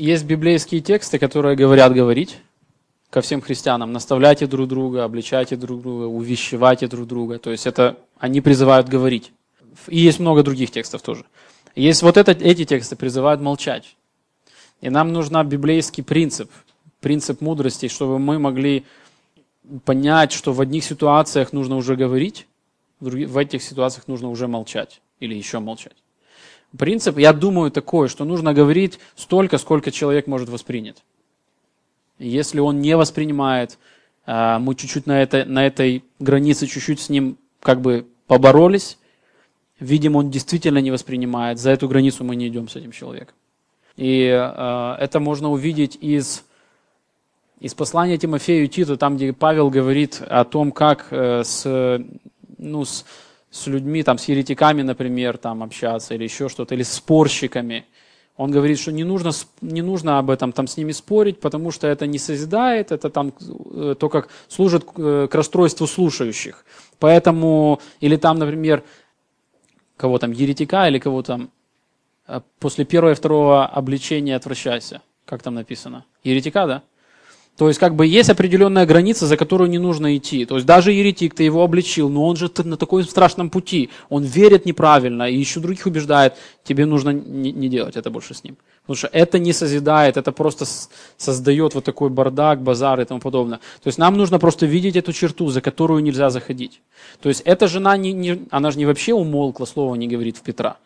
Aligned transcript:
Есть 0.00 0.24
библейские 0.24 0.80
тексты, 0.80 1.18
которые 1.18 1.56
говорят 1.56 1.92
говорить 1.92 2.38
ко 3.10 3.20
всем 3.20 3.42
христианам. 3.42 3.92
Наставляйте 3.92 4.46
друг 4.46 4.66
друга, 4.66 5.04
обличайте 5.04 5.56
друг 5.56 5.82
друга, 5.82 6.04
увещевайте 6.04 6.86
друг 6.86 7.06
друга. 7.06 7.38
То 7.38 7.50
есть 7.50 7.66
это 7.66 7.98
они 8.18 8.40
призывают 8.40 8.88
говорить. 8.88 9.30
И 9.88 9.98
есть 9.98 10.18
много 10.18 10.42
других 10.42 10.70
текстов 10.70 11.02
тоже. 11.02 11.26
Есть 11.76 12.02
вот 12.02 12.16
это, 12.16 12.32
эти 12.32 12.64
тексты 12.64 12.96
призывают 12.96 13.42
молчать. 13.42 13.94
И 14.80 14.88
нам 14.88 15.12
нужен 15.12 15.46
библейский 15.46 16.02
принцип, 16.02 16.50
принцип 17.00 17.42
мудрости, 17.42 17.88
чтобы 17.88 18.18
мы 18.18 18.38
могли 18.38 18.86
понять, 19.84 20.32
что 20.32 20.54
в 20.54 20.62
одних 20.62 20.82
ситуациях 20.82 21.52
нужно 21.52 21.76
уже 21.76 21.94
говорить, 21.94 22.46
в, 23.00 23.04
других, 23.04 23.28
в 23.28 23.36
этих 23.36 23.62
ситуациях 23.62 24.08
нужно 24.08 24.30
уже 24.30 24.48
молчать 24.48 25.02
или 25.18 25.34
еще 25.34 25.58
молчать. 25.58 25.99
Принцип, 26.76 27.18
я 27.18 27.32
думаю, 27.32 27.70
такой, 27.70 28.08
что 28.08 28.24
нужно 28.24 28.54
говорить 28.54 28.98
столько, 29.16 29.58
сколько 29.58 29.90
человек 29.90 30.26
может 30.26 30.48
воспринять. 30.48 31.02
Если 32.18 32.60
он 32.60 32.80
не 32.80 32.96
воспринимает, 32.96 33.78
а, 34.26 34.58
мы 34.58 34.74
чуть-чуть 34.74 35.06
на, 35.06 35.20
это, 35.20 35.44
на 35.44 35.66
этой 35.66 36.04
границе 36.20 36.66
чуть-чуть 36.66 37.00
с 37.00 37.08
ним 37.08 37.38
как 37.60 37.80
бы 37.80 38.06
поборолись, 38.26 38.98
видимо, 39.80 40.18
он 40.18 40.30
действительно 40.30 40.78
не 40.78 40.90
воспринимает, 40.90 41.58
за 41.58 41.70
эту 41.70 41.88
границу 41.88 42.22
мы 42.22 42.36
не 42.36 42.48
идем 42.48 42.68
с 42.68 42.76
этим 42.76 42.92
человеком. 42.92 43.34
И 43.96 44.22
э, 44.26 44.96
это 45.00 45.18
можно 45.18 45.50
увидеть 45.50 45.98
из, 46.00 46.44
из 47.58 47.74
послания 47.74 48.16
Тимофею 48.18 48.68
Титу, 48.68 48.96
там, 48.96 49.16
где 49.16 49.32
Павел 49.32 49.70
говорит 49.70 50.22
о 50.28 50.44
том, 50.44 50.70
как 50.70 51.08
э, 51.10 51.42
с, 51.42 52.00
ну, 52.58 52.84
с, 52.84 53.04
с 53.50 53.66
людьми, 53.66 54.02
там, 54.02 54.18
с 54.18 54.28
еретиками, 54.28 54.82
например, 54.82 55.38
там, 55.38 55.62
общаться, 55.62 56.14
или 56.14 56.24
еще 56.24 56.48
что-то, 56.48 56.74
или 56.74 56.82
с 56.82 56.92
спорщиками. 56.92 57.86
Он 58.36 58.50
говорит, 58.50 58.78
что 58.78 58.92
не 58.92 59.04
нужно, 59.04 59.32
не 59.60 59.82
нужно 59.82 60.18
об 60.18 60.30
этом 60.30 60.52
там, 60.52 60.66
с 60.66 60.76
ними 60.76 60.92
спорить, 60.92 61.40
потому 61.40 61.70
что 61.72 61.86
это 61.86 62.06
не 62.06 62.18
созидает, 62.18 62.92
это 62.92 63.10
там, 63.10 63.34
э, 63.74 63.94
то, 63.98 64.08
как 64.08 64.28
служит 64.48 64.86
э, 64.96 65.28
к 65.30 65.34
расстройству 65.34 65.86
слушающих. 65.86 66.64
Поэтому, 66.98 67.80
или 68.00 68.16
там, 68.16 68.38
например, 68.38 68.82
кого 69.96 70.18
там, 70.18 70.32
еретика 70.32 70.88
или 70.88 70.98
кого 70.98 71.22
там, 71.22 71.50
э, 72.28 72.40
после 72.60 72.84
первого 72.84 73.12
и 73.12 73.14
второго 73.14 73.66
обличения 73.66 74.36
отвращайся. 74.36 75.02
Как 75.26 75.42
там 75.42 75.54
написано? 75.54 76.04
Еретика, 76.24 76.66
да? 76.66 76.82
То 77.60 77.68
есть, 77.68 77.78
как 77.78 77.94
бы 77.94 78.06
есть 78.06 78.30
определенная 78.30 78.86
граница, 78.86 79.26
за 79.26 79.36
которую 79.36 79.68
не 79.68 79.78
нужно 79.78 80.16
идти. 80.16 80.46
То 80.46 80.54
есть, 80.54 80.66
даже 80.66 80.92
еретик, 80.92 81.34
ты 81.34 81.42
его 81.42 81.62
обличил, 81.62 82.08
но 82.08 82.26
он 82.26 82.36
же 82.36 82.50
на 82.64 82.78
такой 82.78 83.04
страшном 83.04 83.50
пути. 83.50 83.90
Он 84.08 84.24
верит 84.24 84.64
неправильно 84.64 85.28
и 85.28 85.36
еще 85.36 85.60
других 85.60 85.84
убеждает, 85.84 86.32
тебе 86.64 86.86
нужно 86.86 87.10
не, 87.10 87.68
делать 87.68 87.96
это 87.96 88.10
больше 88.10 88.32
с 88.32 88.44
ним. 88.44 88.56
Потому 88.80 88.96
что 88.96 89.08
это 89.12 89.38
не 89.38 89.52
созидает, 89.52 90.16
это 90.16 90.32
просто 90.32 90.64
создает 91.18 91.74
вот 91.74 91.84
такой 91.84 92.08
бардак, 92.08 92.62
базар 92.62 92.98
и 93.00 93.04
тому 93.04 93.20
подобное. 93.20 93.58
То 93.82 93.88
есть, 93.88 93.98
нам 93.98 94.16
нужно 94.16 94.38
просто 94.38 94.64
видеть 94.64 94.96
эту 94.96 95.12
черту, 95.12 95.50
за 95.50 95.60
которую 95.60 96.02
нельзя 96.02 96.30
заходить. 96.30 96.80
То 97.20 97.28
есть, 97.28 97.42
эта 97.44 97.68
жена, 97.68 97.98
не, 97.98 98.14
не, 98.14 98.38
она 98.50 98.70
же 98.70 98.78
не 98.78 98.86
вообще 98.86 99.12
умолкла, 99.12 99.66
слово 99.66 99.96
не 99.96 100.08
говорит 100.08 100.38
в 100.38 100.40
Петра. 100.40 100.78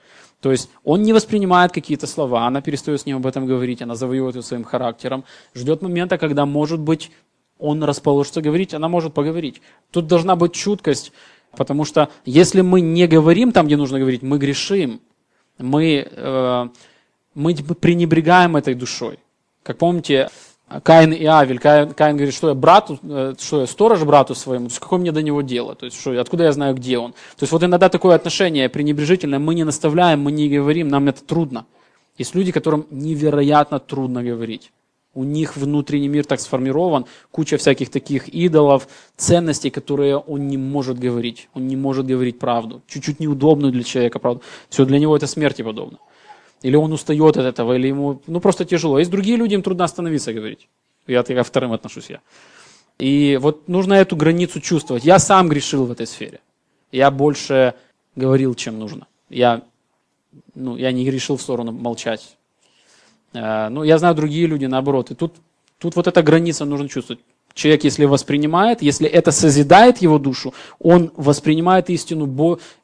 То 0.44 0.52
есть 0.52 0.68
он 0.84 1.02
не 1.02 1.14
воспринимает 1.14 1.72
какие-то 1.72 2.06
слова, 2.06 2.46
она 2.46 2.60
перестает 2.60 3.00
с 3.00 3.06
ним 3.06 3.16
об 3.16 3.26
этом 3.26 3.46
говорить, 3.46 3.80
она 3.80 3.94
завоевывает 3.94 4.34
его 4.34 4.42
своим 4.42 4.62
характером, 4.62 5.24
ждет 5.54 5.80
момента, 5.80 6.18
когда, 6.18 6.44
может 6.44 6.80
быть, 6.80 7.10
он 7.58 7.82
расположится 7.82 8.42
говорить, 8.42 8.74
она 8.74 8.88
может 8.88 9.14
поговорить. 9.14 9.62
Тут 9.90 10.06
должна 10.06 10.36
быть 10.36 10.52
чуткость, 10.52 11.12
потому 11.56 11.86
что 11.86 12.10
если 12.26 12.60
мы 12.60 12.82
не 12.82 13.06
говорим 13.06 13.52
там, 13.52 13.64
где 13.64 13.78
нужно 13.78 13.98
говорить, 13.98 14.20
мы 14.20 14.36
грешим, 14.36 15.00
мы, 15.56 16.06
э, 16.10 16.68
мы 17.34 17.54
пренебрегаем 17.54 18.54
этой 18.54 18.74
душой. 18.74 19.20
Как 19.62 19.78
помните, 19.78 20.28
Каин 20.82 21.12
и 21.12 21.24
Авель. 21.24 21.58
Каин, 21.58 21.92
Каин 21.92 22.16
говорит, 22.16 22.34
что 22.34 22.48
я 22.48 22.54
брату, 22.54 22.98
э, 23.02 23.34
что 23.38 23.60
я 23.60 23.66
сторож 23.66 24.02
брату 24.02 24.34
своему, 24.34 24.66
то 24.66 24.72
есть 24.72 24.80
какое 24.80 24.98
мне 24.98 25.12
до 25.12 25.22
него 25.22 25.42
дело, 25.42 25.74
то 25.74 25.86
есть 25.86 26.00
что, 26.00 26.18
откуда 26.20 26.44
я 26.44 26.52
знаю, 26.52 26.74
где 26.74 26.98
он. 26.98 27.12
То 27.12 27.42
есть 27.42 27.52
вот 27.52 27.62
иногда 27.62 27.88
такое 27.88 28.14
отношение 28.14 28.68
пренебрежительное, 28.68 29.38
мы 29.38 29.54
не 29.54 29.64
наставляем, 29.64 30.20
мы 30.20 30.32
не 30.32 30.48
говорим, 30.48 30.88
нам 30.88 31.08
это 31.08 31.22
трудно. 31.22 31.66
Есть 32.16 32.34
люди, 32.34 32.52
которым 32.52 32.86
невероятно 32.90 33.78
трудно 33.78 34.22
говорить. 34.22 34.72
У 35.14 35.22
них 35.22 35.56
внутренний 35.56 36.08
мир 36.08 36.24
так 36.24 36.40
сформирован, 36.40 37.06
куча 37.30 37.56
всяких 37.56 37.90
таких 37.90 38.28
идолов, 38.28 38.88
ценностей, 39.16 39.70
которые 39.70 40.16
он 40.16 40.48
не 40.48 40.56
может 40.56 40.98
говорить. 40.98 41.48
Он 41.54 41.68
не 41.68 41.76
может 41.76 42.06
говорить 42.06 42.38
правду. 42.40 42.82
Чуть-чуть 42.88 43.20
неудобную 43.20 43.72
для 43.72 43.84
человека 43.84 44.18
правду. 44.18 44.42
Все, 44.68 44.84
для 44.84 44.98
него 44.98 45.16
это 45.16 45.28
смерти 45.28 45.62
подобно. 45.62 45.98
Или 46.64 46.76
он 46.76 46.90
устает 46.94 47.36
от 47.36 47.44
этого, 47.44 47.74
или 47.74 47.88
ему 47.88 48.22
ну, 48.26 48.40
просто 48.40 48.64
тяжело. 48.64 48.98
Есть 48.98 49.10
другие 49.10 49.36
люди, 49.36 49.52
им 49.52 49.62
трудно 49.62 49.84
остановиться 49.84 50.32
говорить. 50.32 50.66
Я 51.06 51.22
ко 51.22 51.44
вторым 51.44 51.72
отношусь 51.72 52.08
я. 52.08 52.20
И 52.98 53.38
вот 53.38 53.68
нужно 53.68 53.92
эту 53.92 54.16
границу 54.16 54.60
чувствовать. 54.60 55.04
Я 55.04 55.18
сам 55.18 55.50
грешил 55.50 55.84
в 55.84 55.92
этой 55.92 56.06
сфере. 56.06 56.40
Я 56.90 57.10
больше 57.10 57.74
говорил, 58.16 58.54
чем 58.54 58.78
нужно. 58.78 59.06
Я, 59.28 59.60
ну, 60.54 60.78
я 60.78 60.90
не 60.90 61.04
грешил 61.04 61.36
в 61.36 61.42
сторону 61.42 61.70
молчать. 61.70 62.34
Э, 63.34 63.68
ну, 63.68 63.82
я 63.82 63.98
знаю 63.98 64.14
другие 64.14 64.46
люди 64.46 64.64
наоборот. 64.64 65.10
И 65.10 65.14
тут, 65.14 65.34
тут 65.78 65.96
вот 65.96 66.06
эта 66.06 66.22
граница 66.22 66.64
нужно 66.64 66.88
чувствовать. 66.88 67.20
Человек, 67.54 67.84
если 67.84 68.04
воспринимает, 68.04 68.82
если 68.82 69.08
это 69.08 69.30
созидает 69.30 69.98
его 69.98 70.18
душу, 70.18 70.52
он 70.80 71.12
воспринимает 71.16 71.88
истину, 71.88 72.26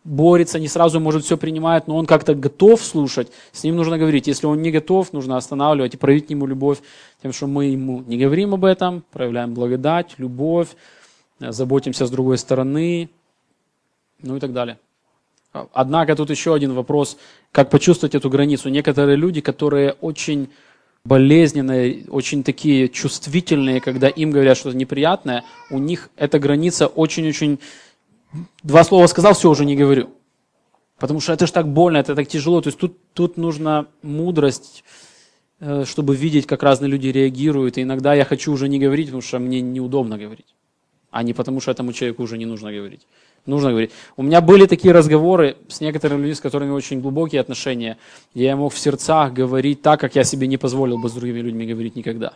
борется, 0.05 0.61
не 0.61 0.69
сразу 0.69 1.01
может 1.01 1.25
все 1.25 1.37
принимать, 1.37 1.89
но 1.89 1.97
он 1.97 2.07
как-то 2.07 2.37
готов 2.37 2.81
слушать, 2.81 3.33
с 3.51 3.65
ним 3.65 3.75
нужно 3.75 3.99
говорить. 3.99 4.29
Если 4.29 4.47
он 4.47 4.63
не 4.63 4.71
готов, 4.71 5.13
нужно 5.13 5.37
останавливать 5.37 5.95
и 5.95 5.97
проявить 5.97 6.29
к 6.29 6.31
нему 6.31 6.47
любовь, 6.47 6.79
тем, 7.21 7.33
что 7.33 7.49
мы 7.49 7.67
ему 7.67 8.05
не 8.07 8.17
говорим 8.17 8.55
об 8.55 8.65
этом, 8.65 9.03
проявляем 9.11 9.55
благодать, 9.55 10.15
любовь, 10.19 10.69
заботимся 11.41 12.07
с 12.07 12.11
другой 12.11 12.39
стороны, 12.39 13.11
ну 14.23 14.37
и 14.37 14.41
так 14.41 14.53
далее. 14.53 14.79
Однако 15.53 16.15
тут 16.15 16.31
еще 16.31 16.55
один 16.55 16.75
вопрос, 16.75 17.17
как 17.51 17.71
почувствовать 17.71 18.15
эту 18.15 18.31
границу. 18.31 18.69
Некоторые 18.69 19.17
люди, 19.17 19.41
которые 19.41 19.97
очень 20.01 20.49
болезненные, 21.05 22.05
очень 22.09 22.43
такие 22.43 22.89
чувствительные, 22.89 23.81
когда 23.81 24.09
им 24.09 24.31
говорят 24.31 24.57
что-то 24.57 24.77
неприятное, 24.77 25.45
у 25.71 25.79
них 25.79 26.11
эта 26.17 26.39
граница 26.39 26.87
очень-очень... 26.87 27.59
Два 28.63 28.85
слова 28.85 29.07
сказал, 29.07 29.35
все, 29.35 29.51
уже 29.51 29.65
не 29.65 29.77
говорю. 29.77 30.11
Потому 30.99 31.21
что 31.21 31.33
это 31.33 31.47
же 31.47 31.53
так 31.53 31.67
больно, 31.67 31.97
это 31.97 32.15
так 32.15 32.29
тяжело. 32.29 32.61
То 32.61 32.69
есть 32.69 32.79
тут, 32.79 32.97
тут 33.13 33.37
нужна 33.37 33.87
мудрость, 34.03 34.85
э, 35.59 35.85
чтобы 35.85 36.15
видеть, 36.15 36.47
как 36.47 36.63
разные 36.63 36.91
люди 36.91 37.09
реагируют. 37.09 37.79
И 37.79 37.83
иногда 37.83 38.15
я 38.15 38.25
хочу 38.25 38.53
уже 38.53 38.69
не 38.69 38.79
говорить, 38.79 39.07
потому 39.07 39.23
что 39.23 39.39
мне 39.39 39.61
неудобно 39.61 40.19
говорить. 40.19 40.55
А 41.11 41.23
не 41.23 41.33
потому, 41.33 41.61
что 41.61 41.73
этому 41.73 41.93
человеку 41.93 42.23
уже 42.23 42.39
не 42.39 42.47
нужно 42.47 42.73
говорить 42.73 43.07
нужно 43.47 43.71
говорить. 43.71 43.91
У 44.17 44.23
меня 44.23 44.41
были 44.41 44.67
такие 44.67 44.93
разговоры 44.93 45.57
с 45.69 45.81
некоторыми 45.81 46.21
людьми, 46.21 46.35
с 46.35 46.41
которыми 46.41 46.71
очень 46.71 47.01
глубокие 47.01 47.41
отношения. 47.41 47.99
Я 48.35 48.57
мог 48.57 48.73
в 48.73 48.79
сердцах 48.79 49.33
говорить 49.33 49.83
так, 49.83 50.01
как 50.01 50.15
я 50.17 50.25
себе 50.25 50.47
не 50.47 50.57
позволил 50.57 50.99
бы 50.99 51.09
с 51.09 51.13
другими 51.13 51.41
людьми 51.41 51.67
говорить 51.67 51.97
никогда. 51.97 52.35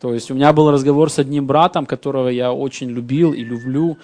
То 0.00 0.14
есть 0.14 0.30
у 0.30 0.34
меня 0.34 0.52
был 0.52 0.70
разговор 0.70 1.10
с 1.10 1.18
одним 1.18 1.46
братом, 1.46 1.86
которого 1.86 2.28
я 2.28 2.52
очень 2.52 2.88
любил 2.88 3.32
и 3.32 3.42
люблю. 3.42 3.98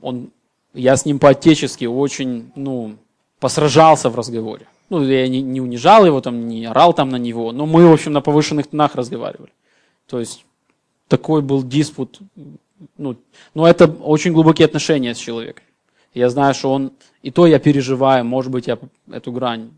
Он, 0.00 0.30
я 0.72 0.96
с 0.96 1.04
ним 1.04 1.18
по-отечески 1.18 1.84
очень, 1.84 2.50
ну, 2.56 2.96
посражался 3.38 4.08
в 4.08 4.16
разговоре. 4.16 4.66
Ну, 4.88 5.02
я 5.04 5.28
не, 5.28 5.42
не 5.42 5.60
унижал 5.60 6.06
его, 6.06 6.20
там, 6.20 6.48
не 6.48 6.64
орал 6.66 6.94
там 6.94 7.10
на 7.10 7.16
него, 7.16 7.52
но 7.52 7.66
мы, 7.66 7.86
в 7.86 7.92
общем, 7.92 8.12
на 8.12 8.20
повышенных 8.20 8.68
тонах 8.68 8.94
разговаривали. 8.94 9.52
То 10.06 10.20
есть 10.20 10.44
такой 11.08 11.42
был 11.42 11.62
диспут 11.62 12.20
ну, 12.96 13.16
но 13.54 13.66
это 13.66 13.86
очень 13.86 14.32
глубокие 14.32 14.66
отношения 14.66 15.14
с 15.14 15.18
человеком. 15.18 15.64
Я 16.14 16.28
знаю, 16.28 16.54
что 16.54 16.72
он, 16.72 16.92
и 17.22 17.30
то 17.30 17.46
я 17.46 17.58
переживаю, 17.58 18.24
может 18.24 18.52
быть, 18.52 18.66
я 18.66 18.78
эту 19.10 19.32
грань 19.32 19.70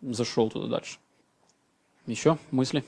зашел 0.00 0.50
туда 0.50 0.66
дальше. 0.66 0.98
Еще 2.06 2.38
мысли? 2.50 2.82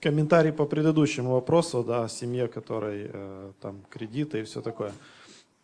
Комментарий 0.00 0.52
по 0.52 0.64
предыдущему 0.64 1.32
вопросу, 1.32 1.84
да, 1.84 2.04
о 2.04 2.08
семье, 2.08 2.48
которой 2.48 3.08
э, 3.12 3.52
там 3.60 3.82
кредиты 3.88 4.40
и 4.40 4.42
все 4.42 4.60
такое. 4.60 4.92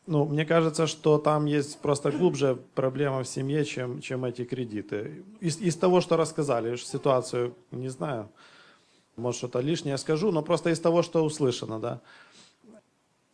Ну, 0.06 0.24
мне 0.24 0.46
кажется, 0.46 0.86
что 0.86 1.18
там 1.18 1.46
есть 1.46 1.80
просто 1.80 2.10
глубже 2.10 2.56
проблема 2.74 3.24
в 3.24 3.28
семье, 3.28 3.64
чем, 3.64 4.00
чем 4.00 4.24
эти 4.24 4.44
кредиты. 4.44 5.24
Из, 5.40 5.60
из 5.60 5.76
того, 5.76 6.00
что 6.00 6.16
рассказали, 6.16 6.76
ситуацию 6.76 7.54
не 7.72 7.88
знаю, 7.88 8.30
может 9.16 9.38
что-то 9.38 9.60
лишнее 9.60 9.98
скажу, 9.98 10.30
но 10.30 10.42
просто 10.42 10.70
из 10.70 10.80
того, 10.80 11.02
что 11.02 11.24
услышано, 11.24 11.78
да. 11.78 12.00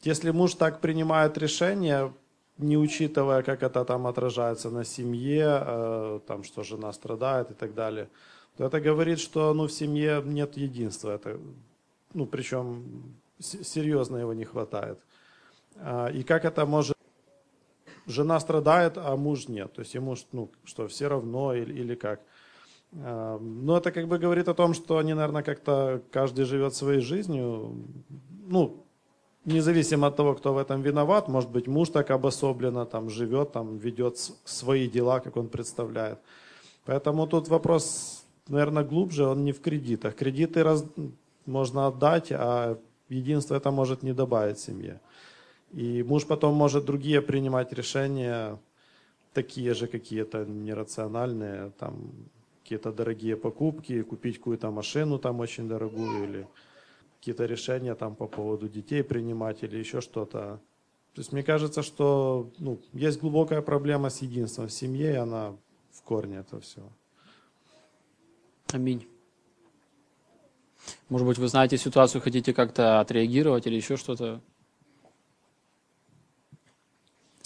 Если 0.04 0.32
муж 0.32 0.54
так 0.54 0.80
принимает 0.80 1.38
решение, 1.38 2.12
не 2.58 2.76
учитывая, 2.76 3.42
как 3.42 3.62
это 3.62 3.84
там 3.84 4.06
отражается 4.06 4.70
на 4.70 4.84
семье, 4.84 5.62
э, 5.66 6.20
там, 6.26 6.44
что 6.44 6.62
жена 6.62 6.92
страдает 6.92 7.50
и 7.50 7.54
так 7.54 7.74
далее, 7.74 8.08
то 8.56 8.66
это 8.66 8.80
говорит, 8.80 9.18
что 9.18 9.54
ну, 9.54 9.66
в 9.66 9.72
семье 9.72 10.22
нет 10.24 10.56
единства. 10.58 11.12
Это, 11.12 11.40
ну, 12.12 12.26
причем 12.26 13.14
серьезно 13.38 14.18
его 14.18 14.34
не 14.34 14.44
хватает. 14.44 14.98
А, 15.76 16.08
и 16.08 16.22
как 16.22 16.44
это 16.44 16.66
может... 16.66 16.96
Жена 18.06 18.38
страдает, 18.38 18.98
а 18.98 19.16
муж 19.16 19.48
нет. 19.48 19.72
То 19.72 19.80
есть 19.80 19.94
ему 19.94 20.14
ну, 20.32 20.50
что, 20.64 20.86
все 20.88 21.08
равно 21.08 21.54
или, 21.54 21.72
или 21.72 21.94
как. 21.94 22.20
А, 22.92 23.38
Но 23.38 23.78
это 23.78 23.90
как 23.90 24.06
бы 24.06 24.18
говорит 24.18 24.48
о 24.48 24.54
том, 24.54 24.74
что 24.74 24.98
они, 24.98 25.14
наверное, 25.14 25.42
как-то 25.42 26.02
каждый 26.12 26.44
живет 26.44 26.74
своей 26.74 27.00
жизнью. 27.00 27.74
Ну, 28.46 28.83
независимо 29.44 30.06
от 30.06 30.16
того, 30.16 30.34
кто 30.34 30.54
в 30.54 30.58
этом 30.58 30.82
виноват, 30.82 31.28
может 31.28 31.50
быть, 31.50 31.66
муж 31.66 31.88
так 31.90 32.10
обособленно 32.10 32.86
там 32.86 33.10
живет, 33.10 33.52
там 33.52 33.78
ведет 33.78 34.18
свои 34.44 34.88
дела, 34.88 35.20
как 35.20 35.36
он 35.36 35.48
представляет. 35.48 36.18
Поэтому 36.84 37.26
тут 37.26 37.48
вопрос, 37.48 38.24
наверное, 38.48 38.84
глубже, 38.84 39.26
он 39.26 39.44
не 39.44 39.52
в 39.52 39.60
кредитах. 39.60 40.14
Кредиты 40.14 40.62
раз, 40.62 40.84
можно 41.46 41.86
отдать, 41.86 42.32
а 42.32 42.78
единство 43.08 43.54
это 43.54 43.70
может 43.70 44.02
не 44.02 44.12
добавить 44.12 44.58
семье. 44.58 45.00
И 45.72 46.02
муж 46.02 46.26
потом 46.26 46.54
может 46.54 46.84
другие 46.84 47.20
принимать 47.20 47.72
решения, 47.72 48.58
такие 49.32 49.74
же 49.74 49.86
какие-то 49.86 50.44
нерациональные, 50.44 51.72
там 51.78 52.12
какие-то 52.62 52.92
дорогие 52.92 53.36
покупки, 53.36 54.02
купить 54.02 54.38
какую-то 54.38 54.70
машину 54.70 55.18
там 55.18 55.40
очень 55.40 55.68
дорогую 55.68 56.24
или 56.24 56.46
какие-то 57.24 57.46
решения 57.46 57.94
там 57.94 58.14
по 58.14 58.26
поводу 58.26 58.68
детей 58.68 59.02
принимать 59.02 59.62
или 59.62 59.78
еще 59.78 60.02
что-то. 60.02 60.60
То 61.14 61.20
есть 61.20 61.32
мне 61.32 61.42
кажется, 61.42 61.82
что 61.82 62.52
ну, 62.58 62.78
есть 62.92 63.18
глубокая 63.18 63.62
проблема 63.62 64.10
с 64.10 64.20
единством 64.20 64.66
в 64.68 64.72
семье, 64.72 65.12
и 65.12 65.16
она 65.16 65.56
в 65.90 66.02
корне 66.02 66.36
этого 66.36 66.60
всего. 66.60 66.92
Аминь. 68.72 69.08
Может 71.08 71.26
быть, 71.26 71.38
вы 71.38 71.48
знаете 71.48 71.78
ситуацию, 71.78 72.20
хотите 72.20 72.52
как-то 72.52 73.00
отреагировать 73.00 73.66
или 73.66 73.76
еще 73.76 73.96
что-то? 73.96 74.42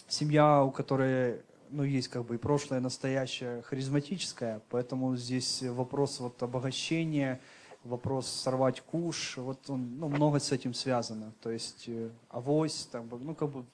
Семья, 0.08 0.64
у 0.64 0.72
которой 0.72 1.42
ну, 1.70 1.84
есть 1.84 2.08
как 2.08 2.24
бы 2.24 2.34
и 2.34 2.38
прошлое, 2.38 2.81
и 2.81 2.82
настоящее, 2.82 3.62
харизматическое, 3.62 4.60
поэтому 4.70 5.16
здесь 5.16 5.62
вопрос 5.62 6.19
вот 6.19 6.42
обогащения, 6.42 7.40
вопрос 7.84 8.28
сорвать 8.28 8.80
куш, 8.80 9.36
вот 9.36 9.70
он, 9.70 9.98
ну, 9.98 10.08
много 10.08 10.38
с 10.38 10.52
этим 10.52 10.75
связано. 10.75 11.32
То 11.42 11.50
есть 11.50 11.88
э, 11.88 12.10
авось, 12.28 12.86
там, 12.86 13.08
ну, 13.10 13.34
как 13.34 13.50
бы... 13.50 13.64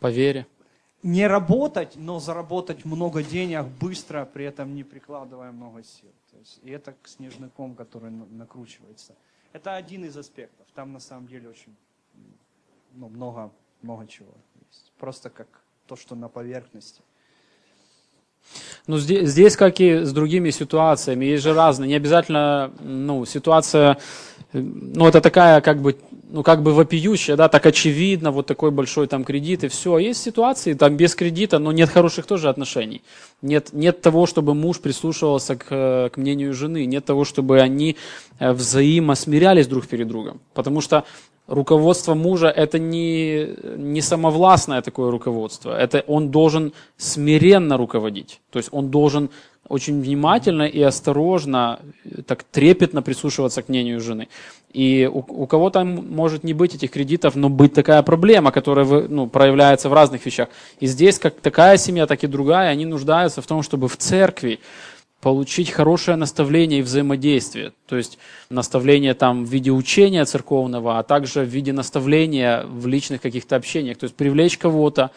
По 0.00 0.10
вере. 0.10 0.46
Не 1.02 1.26
работать, 1.26 1.96
но 1.96 2.20
заработать 2.20 2.84
много 2.84 3.22
денег 3.22 3.66
быстро, 3.80 4.24
при 4.24 4.44
этом 4.44 4.74
не 4.74 4.84
прикладывая 4.84 5.50
много 5.50 5.82
сил. 5.82 6.10
То 6.30 6.38
есть, 6.38 6.60
и 6.62 6.70
это 6.70 6.94
снежный 7.04 7.50
ком, 7.50 7.74
который 7.74 8.10
накручивается. 8.10 9.14
Это 9.52 9.74
один 9.74 10.04
из 10.04 10.16
аспектов. 10.16 10.66
Там 10.74 10.92
на 10.92 11.00
самом 11.00 11.26
деле 11.26 11.48
очень 11.48 11.74
ну, 12.94 13.08
много, 13.08 13.50
много 13.82 14.06
чего 14.06 14.32
есть. 14.66 14.92
Просто 14.98 15.28
как 15.28 15.48
то, 15.86 15.96
что 15.96 16.14
на 16.14 16.28
поверхности. 16.28 17.02
Ну, 18.86 18.98
здесь, 18.98 19.28
здесь, 19.28 19.56
как 19.56 19.80
и 19.80 20.04
с 20.04 20.12
другими 20.12 20.50
ситуациями, 20.50 21.24
есть 21.24 21.44
же 21.44 21.54
разные. 21.54 21.88
Не 21.88 21.94
обязательно, 21.94 22.72
ну, 22.80 23.24
ситуация, 23.24 23.98
ну, 24.52 25.06
это 25.06 25.20
такая, 25.20 25.60
как 25.60 25.80
бы, 25.80 25.96
ну, 26.30 26.42
как 26.42 26.62
бы 26.62 26.74
вопиющая, 26.74 27.36
да, 27.36 27.48
так 27.48 27.64
очевидно, 27.64 28.32
вот 28.32 28.46
такой 28.46 28.72
большой 28.72 29.06
там 29.06 29.22
кредит 29.22 29.62
и 29.62 29.68
все. 29.68 29.98
Есть 29.98 30.22
ситуации, 30.22 30.74
там, 30.74 30.96
без 30.96 31.14
кредита, 31.14 31.60
но 31.60 31.70
нет 31.70 31.90
хороших 31.90 32.26
тоже 32.26 32.48
отношений. 32.48 33.02
Нет, 33.40 33.68
нет 33.72 34.00
того, 34.00 34.26
чтобы 34.26 34.54
муж 34.54 34.80
прислушивался 34.80 35.54
к, 35.54 36.10
к 36.12 36.16
мнению 36.16 36.52
жены, 36.52 36.84
нет 36.84 37.04
того, 37.04 37.24
чтобы 37.24 37.60
они 37.60 37.96
э, 38.40 38.52
взаимосмирялись 38.52 39.68
друг 39.68 39.86
перед 39.86 40.08
другом. 40.08 40.40
Потому 40.54 40.80
что 40.80 41.04
руководство 41.52 42.14
мужа 42.14 42.48
это 42.48 42.78
не, 42.78 43.48
не 43.76 44.00
самовластное 44.00 44.80
такое 44.80 45.10
руководство. 45.10 45.76
Это 45.78 46.02
он 46.06 46.30
должен 46.30 46.72
смиренно 46.96 47.76
руководить. 47.76 48.40
То 48.50 48.58
есть 48.58 48.70
он 48.72 48.88
должен 48.88 49.28
очень 49.68 50.00
внимательно 50.00 50.62
и 50.62 50.82
осторожно, 50.82 51.78
так 52.26 52.42
трепетно 52.42 53.02
прислушиваться 53.02 53.62
к 53.62 53.68
мнению 53.68 54.00
жены. 54.00 54.28
И 54.72 55.08
у, 55.12 55.18
у 55.18 55.46
кого-то 55.46 55.84
может 55.84 56.42
не 56.44 56.54
быть 56.54 56.74
этих 56.74 56.90
кредитов, 56.90 57.36
но 57.36 57.48
быть 57.48 57.74
такая 57.74 58.02
проблема, 58.02 58.50
которая 58.50 58.86
ну, 59.08 59.26
проявляется 59.26 59.88
в 59.88 59.92
разных 59.92 60.24
вещах. 60.26 60.48
И 60.80 60.86
здесь 60.86 61.18
как 61.18 61.34
такая 61.40 61.76
семья, 61.76 62.06
так 62.06 62.24
и 62.24 62.26
другая, 62.26 62.70
они 62.70 62.86
нуждаются 62.86 63.42
в 63.42 63.46
том, 63.46 63.62
чтобы 63.62 63.88
в 63.88 63.96
церкви 63.96 64.58
получить 65.22 65.70
хорошее 65.70 66.16
наставление 66.16 66.80
и 66.80 66.82
взаимодействие. 66.82 67.72
То 67.86 67.96
есть 67.96 68.18
наставление 68.50 69.14
там 69.14 69.44
в 69.44 69.48
виде 69.48 69.70
учения 69.70 70.24
церковного, 70.24 70.98
а 70.98 71.04
также 71.04 71.42
в 71.42 71.48
виде 71.48 71.72
наставления 71.72 72.64
в 72.66 72.88
личных 72.88 73.22
каких-то 73.22 73.54
общениях. 73.54 73.98
То 73.98 74.04
есть 74.04 74.16
привлечь 74.16 74.58
кого-то, 74.58 75.12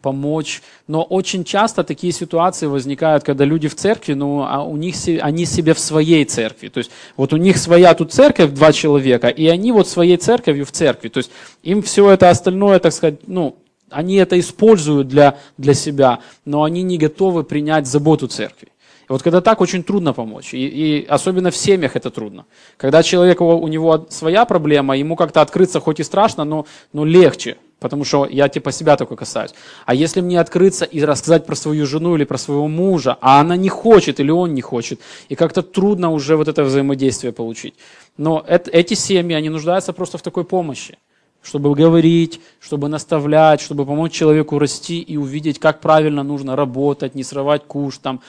помочь. 0.00 0.62
Но 0.88 1.02
очень 1.02 1.44
часто 1.44 1.84
такие 1.84 2.10
ситуации 2.10 2.64
возникают, 2.64 3.22
когда 3.22 3.44
люди 3.44 3.68
в 3.68 3.74
церкви, 3.74 4.14
ну, 4.14 4.44
а 4.48 4.64
у 4.64 4.78
них, 4.78 4.94
они 5.20 5.44
себе 5.44 5.74
в 5.74 5.78
своей 5.78 6.24
церкви. 6.24 6.68
То 6.68 6.78
есть 6.78 6.90
вот 7.18 7.34
у 7.34 7.36
них 7.36 7.58
своя 7.58 7.92
тут 7.92 8.14
церковь, 8.14 8.52
два 8.52 8.72
человека, 8.72 9.28
и 9.28 9.46
они 9.46 9.72
вот 9.72 9.86
своей 9.88 10.16
церковью 10.16 10.64
в 10.64 10.72
церкви. 10.72 11.08
То 11.08 11.18
есть 11.18 11.30
им 11.62 11.82
все 11.82 12.10
это 12.10 12.30
остальное, 12.30 12.78
так 12.78 12.94
сказать, 12.94 13.20
ну, 13.26 13.56
они 13.90 14.14
это 14.14 14.40
используют 14.40 15.08
для, 15.08 15.36
для 15.58 15.74
себя, 15.74 16.20
но 16.46 16.62
они 16.62 16.82
не 16.82 16.96
готовы 16.96 17.44
принять 17.44 17.86
заботу 17.86 18.26
церкви. 18.26 18.69
Вот 19.10 19.24
когда 19.24 19.40
так, 19.40 19.60
очень 19.60 19.82
трудно 19.82 20.12
помочь. 20.12 20.54
И, 20.54 20.66
и 20.66 21.04
особенно 21.04 21.50
в 21.50 21.56
семьях 21.56 21.96
это 21.96 22.10
трудно. 22.10 22.46
Когда 22.76 23.02
человек, 23.02 23.40
у 23.40 23.66
него 23.66 24.06
своя 24.08 24.44
проблема, 24.44 24.96
ему 24.96 25.16
как-то 25.16 25.40
открыться 25.40 25.80
хоть 25.80 25.98
и 25.98 26.04
страшно, 26.04 26.44
но, 26.44 26.64
но 26.92 27.04
легче. 27.04 27.56
Потому 27.80 28.04
что 28.04 28.26
я 28.26 28.48
типа 28.48 28.70
себя 28.70 28.96
только 28.96 29.16
касаюсь. 29.16 29.50
А 29.84 29.94
если 29.94 30.20
мне 30.20 30.38
открыться 30.38 30.84
и 30.84 31.02
рассказать 31.02 31.44
про 31.44 31.56
свою 31.56 31.86
жену 31.86 32.14
или 32.14 32.22
про 32.22 32.38
своего 32.38 32.68
мужа, 32.68 33.18
а 33.20 33.40
она 33.40 33.56
не 33.56 33.68
хочет 33.68 34.20
или 34.20 34.30
он 34.30 34.54
не 34.54 34.60
хочет, 34.60 35.00
и 35.28 35.34
как-то 35.34 35.62
трудно 35.62 36.12
уже 36.12 36.36
вот 36.36 36.46
это 36.46 36.62
взаимодействие 36.62 37.32
получить. 37.32 37.74
Но 38.16 38.44
это, 38.46 38.70
эти 38.70 38.94
семьи, 38.94 39.34
они 39.34 39.48
нуждаются 39.48 39.92
просто 39.92 40.18
в 40.18 40.22
такой 40.22 40.44
помощи 40.44 40.98
чтобы 41.42 41.74
говорить, 41.74 42.38
чтобы 42.60 42.88
наставлять, 42.88 43.62
чтобы 43.62 43.86
помочь 43.86 44.12
человеку 44.12 44.58
расти 44.58 45.00
и 45.00 45.16
увидеть, 45.16 45.58
как 45.58 45.80
правильно 45.80 46.22
нужно 46.22 46.54
работать, 46.54 47.14
не 47.14 47.24
срывать 47.24 47.64
куш, 47.64 47.96
там, 47.96 48.20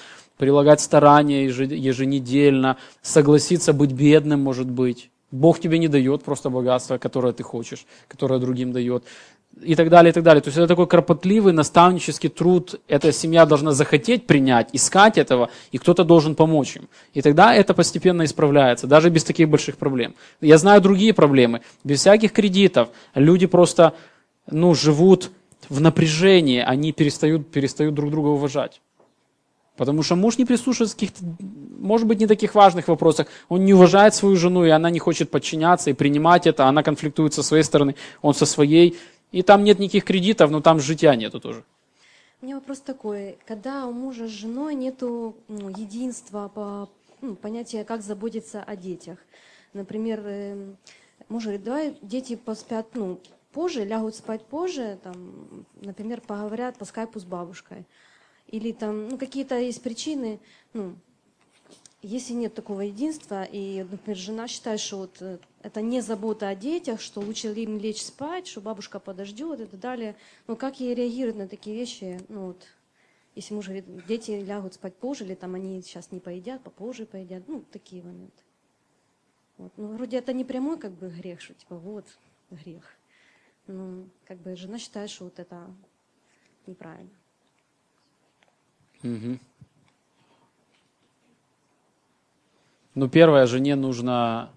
прилагать 0.41 0.81
старания 0.81 1.45
еженедельно, 1.45 2.77
согласиться 3.03 3.73
быть 3.73 3.91
бедным, 3.91 4.39
может 4.41 4.67
быть. 4.67 5.11
Бог 5.29 5.59
тебе 5.59 5.77
не 5.77 5.87
дает 5.87 6.23
просто 6.23 6.49
богатство, 6.49 6.97
которое 6.97 7.31
ты 7.31 7.43
хочешь, 7.43 7.85
которое 8.07 8.39
другим 8.39 8.71
дает. 8.71 9.03
И 9.61 9.75
так 9.75 9.89
далее, 9.89 10.09
и 10.09 10.13
так 10.13 10.23
далее. 10.23 10.41
То 10.41 10.47
есть 10.47 10.57
это 10.57 10.67
такой 10.67 10.87
кропотливый 10.87 11.53
наставнический 11.53 12.29
труд. 12.29 12.81
Эта 12.87 13.11
семья 13.11 13.45
должна 13.45 13.71
захотеть 13.71 14.25
принять, 14.25 14.69
искать 14.73 15.19
этого, 15.19 15.51
и 15.71 15.77
кто-то 15.77 16.03
должен 16.03 16.33
помочь 16.33 16.77
им. 16.77 16.89
И 17.13 17.21
тогда 17.21 17.53
это 17.53 17.75
постепенно 17.75 18.23
исправляется, 18.25 18.87
даже 18.87 19.11
без 19.11 19.23
таких 19.23 19.47
больших 19.47 19.77
проблем. 19.77 20.15
Я 20.41 20.57
знаю 20.57 20.81
другие 20.81 21.13
проблемы. 21.13 21.61
Без 21.83 21.99
всяких 21.99 22.31
кредитов 22.31 22.89
люди 23.13 23.45
просто 23.45 23.93
ну, 24.49 24.73
живут 24.73 25.29
в 25.69 25.79
напряжении, 25.81 26.61
они 26.61 26.93
перестают, 26.93 27.51
перестают 27.51 27.93
друг 27.93 28.09
друга 28.09 28.29
уважать. 28.29 28.81
Потому 29.77 30.03
что 30.03 30.15
муж 30.15 30.37
не 30.37 30.45
прислушивается 30.45 30.95
в 30.95 30.99
каких-то, 30.99 31.23
может 31.79 32.07
быть, 32.07 32.19
не 32.19 32.27
таких 32.27 32.55
важных 32.55 32.87
вопросах. 32.87 33.27
Он 33.49 33.63
не 33.65 33.73
уважает 33.73 34.13
свою 34.13 34.35
жену, 34.35 34.65
и 34.65 34.69
она 34.69 34.89
не 34.89 34.99
хочет 34.99 35.31
подчиняться 35.31 35.89
и 35.89 35.93
принимать 35.93 36.45
это. 36.45 36.65
Она 36.65 36.83
конфликтует 36.83 37.33
со 37.33 37.43
своей 37.43 37.63
стороны, 37.63 37.95
он 38.21 38.33
со 38.33 38.45
своей. 38.45 38.97
И 39.31 39.43
там 39.43 39.63
нет 39.63 39.79
никаких 39.79 40.03
кредитов, 40.03 40.51
но 40.51 40.61
там 40.61 40.79
житья 40.79 41.15
нету 41.15 41.39
тоже. 41.39 41.63
У 42.41 42.45
меня 42.45 42.55
вопрос 42.55 42.79
такой. 42.79 43.37
Когда 43.47 43.85
у 43.87 43.93
мужа 43.93 44.27
с 44.27 44.31
женой 44.31 44.75
нету 44.75 45.35
ну, 45.47 45.69
единства 45.69 46.51
по 46.53 46.89
ну, 47.21 47.35
понятия, 47.35 47.83
как 47.85 48.01
заботиться 48.01 48.63
о 48.63 48.75
детях. 48.75 49.19
Например, 49.73 50.21
э, 50.25 50.73
муж 51.29 51.43
говорит, 51.43 51.63
давай 51.63 51.97
дети 52.01 52.35
поспят 52.35 52.87
ну, 52.93 53.19
позже, 53.53 53.85
лягут 53.85 54.15
спать 54.15 54.43
позже, 54.43 54.97
там, 55.03 55.15
например, 55.81 56.21
поговорят 56.21 56.77
по 56.77 56.85
скайпу 56.85 57.19
с 57.19 57.23
бабушкой 57.23 57.85
или 58.51 58.71
там 58.71 59.09
ну, 59.09 59.17
какие-то 59.17 59.57
есть 59.57 59.81
причины, 59.81 60.39
ну, 60.73 60.95
если 62.01 62.33
нет 62.33 62.53
такого 62.53 62.81
единства, 62.81 63.43
и, 63.43 63.83
например, 63.83 64.17
жена 64.17 64.47
считает, 64.47 64.79
что 64.79 64.97
вот 64.97 65.21
э, 65.21 65.37
это 65.61 65.81
не 65.81 66.01
забота 66.01 66.49
о 66.49 66.55
детях, 66.55 66.99
что 66.99 67.21
лучше 67.21 67.53
им 67.53 67.77
лечь 67.77 68.01
спать, 68.01 68.47
что 68.47 68.59
бабушка 68.59 68.99
подождет 68.99 69.59
и 69.59 69.65
так 69.65 69.79
далее. 69.79 70.15
Ну, 70.47 70.55
как 70.55 70.79
ей 70.79 70.95
реагировать 70.95 71.37
на 71.37 71.47
такие 71.47 71.75
вещи? 71.75 72.19
Ну, 72.27 72.47
вот, 72.47 72.67
если 73.35 73.53
муж 73.53 73.65
говорит, 73.65 73.85
дети 74.07 74.31
лягут 74.31 74.73
спать 74.73 74.95
позже, 74.95 75.25
или 75.25 75.35
там 75.35 75.53
они 75.53 75.81
сейчас 75.81 76.11
не 76.11 76.19
поедят, 76.19 76.63
попозже 76.63 77.05
поедят, 77.05 77.47
ну, 77.47 77.63
такие 77.71 78.01
моменты. 78.01 78.43
Вот. 79.57 79.71
Ну, 79.77 79.93
вроде 79.93 80.17
это 80.17 80.33
не 80.33 80.43
прямой 80.43 80.79
как 80.79 80.93
бы 80.93 81.07
грех, 81.07 81.39
что 81.39 81.53
типа 81.53 81.77
вот 81.77 82.05
грех. 82.49 82.83
Ну, 83.67 84.09
как 84.25 84.39
бы 84.39 84.55
жена 84.55 84.79
считает, 84.79 85.11
что 85.11 85.25
вот 85.25 85.37
это 85.37 85.71
неправильно. 86.65 87.20
Угу. 89.03 89.39
Ну, 92.93 93.09
первое, 93.09 93.45
жене 93.47 93.75
нужно 93.75 94.49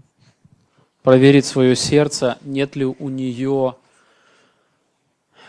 проверить 1.02 1.44
свое 1.44 1.76
сердце, 1.76 2.38
нет 2.42 2.76
ли 2.76 2.84
у 2.84 3.08
нее 3.08 3.76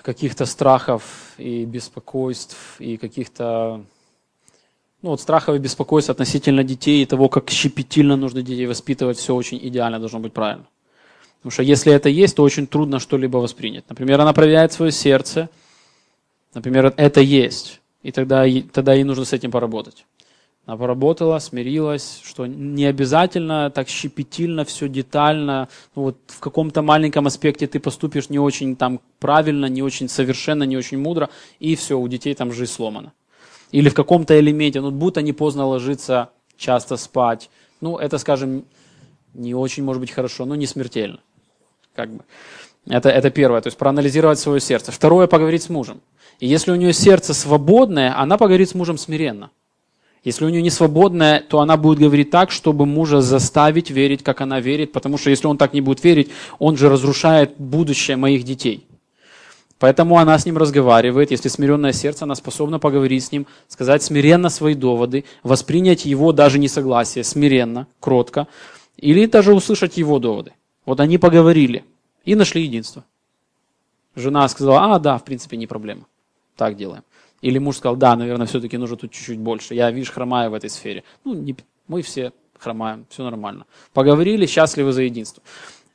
каких-то 0.04 0.46
страхов 0.46 1.34
и 1.38 1.66
беспокойств, 1.66 2.80
и 2.80 2.98
каких-то 2.98 3.84
ну, 5.02 5.12
вот 5.12 5.22
страхов 5.22 5.56
и 5.56 5.60
беспокойств 5.60 6.10
относительно 6.10 6.64
детей 6.64 7.02
и 7.02 7.06
того, 7.06 7.30
как 7.30 7.50
щепетильно 7.50 8.16
нужно 8.16 8.42
детей 8.42 8.68
воспитывать, 8.68 9.18
все 9.18 9.34
очень 9.34 9.60
идеально 9.68 10.00
должно 10.00 10.20
быть 10.20 10.34
правильно. 10.34 10.66
Потому 11.38 11.52
что 11.52 11.64
если 11.64 11.94
это 11.94 12.10
есть, 12.10 12.36
то 12.36 12.44
очень 12.44 12.68
трудно 12.68 13.00
что-либо 13.00 13.38
воспринять. 13.38 13.86
Например, 13.90 14.22
она 14.22 14.34
проверяет 14.34 14.74
свое 14.74 14.92
сердце, 14.92 15.50
например, 16.54 16.94
это 16.98 17.22
есть, 17.22 17.82
и 18.06 18.12
тогда, 18.12 18.46
тогда 18.72 18.94
ей 18.94 19.04
нужно 19.04 19.26
с 19.26 19.34
этим 19.34 19.50
поработать. 19.50 20.06
Она 20.68 20.78
поработала, 20.78 21.40
смирилась, 21.40 22.22
что 22.24 22.46
не 22.46 22.86
обязательно 22.86 23.72
так 23.72 23.90
щепетильно, 23.90 24.64
все 24.64 24.88
детально. 24.88 25.70
Ну, 25.96 26.04
вот 26.04 26.18
в 26.28 26.40
каком-то 26.40 26.84
маленьком 26.84 27.26
аспекте 27.26 27.66
ты 27.66 27.80
поступишь 27.80 28.30
не 28.30 28.38
очень 28.38 28.76
там 28.76 29.00
правильно, 29.20 29.66
не 29.66 29.82
очень 29.82 30.08
совершенно, 30.08 30.66
не 30.66 30.78
очень 30.78 31.00
мудро, 31.00 31.32
и 31.60 31.76
все, 31.76 31.98
у 31.98 32.08
детей 32.08 32.36
там 32.36 32.52
жизнь 32.52 32.72
сломана. 32.72 33.12
Или 33.72 33.90
в 33.90 33.96
каком-то 33.96 34.40
элементе, 34.40 34.82
ну, 34.82 34.92
будто 34.92 35.24
не 35.24 35.34
поздно 35.34 35.66
ложиться, 35.66 36.30
часто 36.58 36.98
спать. 36.98 37.50
Ну, 37.82 37.98
это, 37.98 38.20
скажем, 38.20 38.66
не 39.34 39.56
очень, 39.56 39.84
может 39.84 40.00
быть, 40.00 40.12
хорошо, 40.12 40.46
но 40.46 40.54
не 40.54 40.68
смертельно. 40.68 41.22
Как 41.96 42.12
бы. 42.12 42.24
Это, 42.88 43.10
это 43.10 43.32
первое, 43.32 43.62
то 43.62 43.68
есть 43.68 43.78
проанализировать 43.78 44.40
свое 44.40 44.60
сердце. 44.60 44.92
Второе, 44.92 45.28
поговорить 45.28 45.64
с 45.64 45.70
мужем. 45.70 46.02
И 46.40 46.48
если 46.48 46.72
у 46.72 46.76
нее 46.76 46.94
сердце 46.94 47.34
свободное, 47.34 48.18
она 48.20 48.38
поговорит 48.38 48.70
с 48.70 48.76
мужем 48.76 48.98
смиренно. 48.98 49.50
Если 50.24 50.44
у 50.44 50.50
нее 50.50 50.62
не 50.62 50.72
свободное, 50.72 51.40
то 51.40 51.60
она 51.60 51.78
будет 51.78 52.00
говорить 52.00 52.32
так, 52.32 52.50
чтобы 52.52 52.86
мужа 52.86 53.22
заставить 53.22 53.92
верить, 53.92 54.24
как 54.24 54.42
она 54.42 54.60
верит, 54.60 54.92
потому 54.92 55.18
что 55.18 55.30
если 55.30 55.48
он 55.48 55.58
так 55.58 55.74
не 55.74 55.82
будет 55.82 56.04
верить, 56.04 56.32
он 56.58 56.78
же 56.78 56.90
разрушает 56.90 57.54
будущее 57.58 58.18
моих 58.18 58.44
детей. 58.44 58.88
Поэтому 59.78 60.18
она 60.18 60.38
с 60.38 60.46
ним 60.46 60.58
разговаривает. 60.58 61.32
Если 61.32 61.50
смиренное 61.50 61.92
сердце, 61.92 62.26
она 62.26 62.34
способна 62.34 62.80
поговорить 62.80 63.24
с 63.24 63.32
ним, 63.32 63.46
сказать 63.68 64.02
смиренно 64.02 64.50
свои 64.50 64.74
доводы, 64.74 65.26
воспринять 65.44 66.06
его 66.06 66.32
даже 66.32 66.60
несогласие, 66.60 67.24
смиренно, 67.24 67.88
кротко, 68.00 68.48
или 68.98 69.26
даже 69.26 69.54
услышать 69.54 69.98
его 69.98 70.18
доводы. 70.18 70.54
Вот 70.86 71.00
они 71.00 71.18
поговорили 71.18 71.84
и 72.26 72.36
нашли 72.36 72.64
единство. 72.64 73.06
Жена 74.16 74.48
сказала, 74.48 74.96
а, 74.96 75.00
да, 75.00 75.18
в 75.18 75.24
принципе, 75.24 75.58
не 75.58 75.68
проблема. 75.68 76.06
Так 76.56 76.76
делаем. 76.76 77.04
Или 77.42 77.60
муж 77.60 77.78
сказал, 77.78 77.96
да, 77.96 78.16
наверное, 78.16 78.48
все-таки 78.48 78.78
нужно 78.78 78.98
тут 78.98 79.12
чуть-чуть 79.12 79.40
больше. 79.40 79.76
Я, 79.76 79.92
видишь, 79.92 80.12
хромаю 80.12 80.52
в 80.52 80.54
этой 80.54 80.70
сфере. 80.70 81.04
Ну, 81.24 81.34
не, 81.34 81.56
мы 81.88 82.02
все 82.02 82.32
хромаем, 82.58 83.06
все 83.10 83.24
нормально. 83.24 83.66
Поговорили, 83.94 84.46
счастливы 84.46 84.94
за 84.94 85.04
единство. 85.04 85.44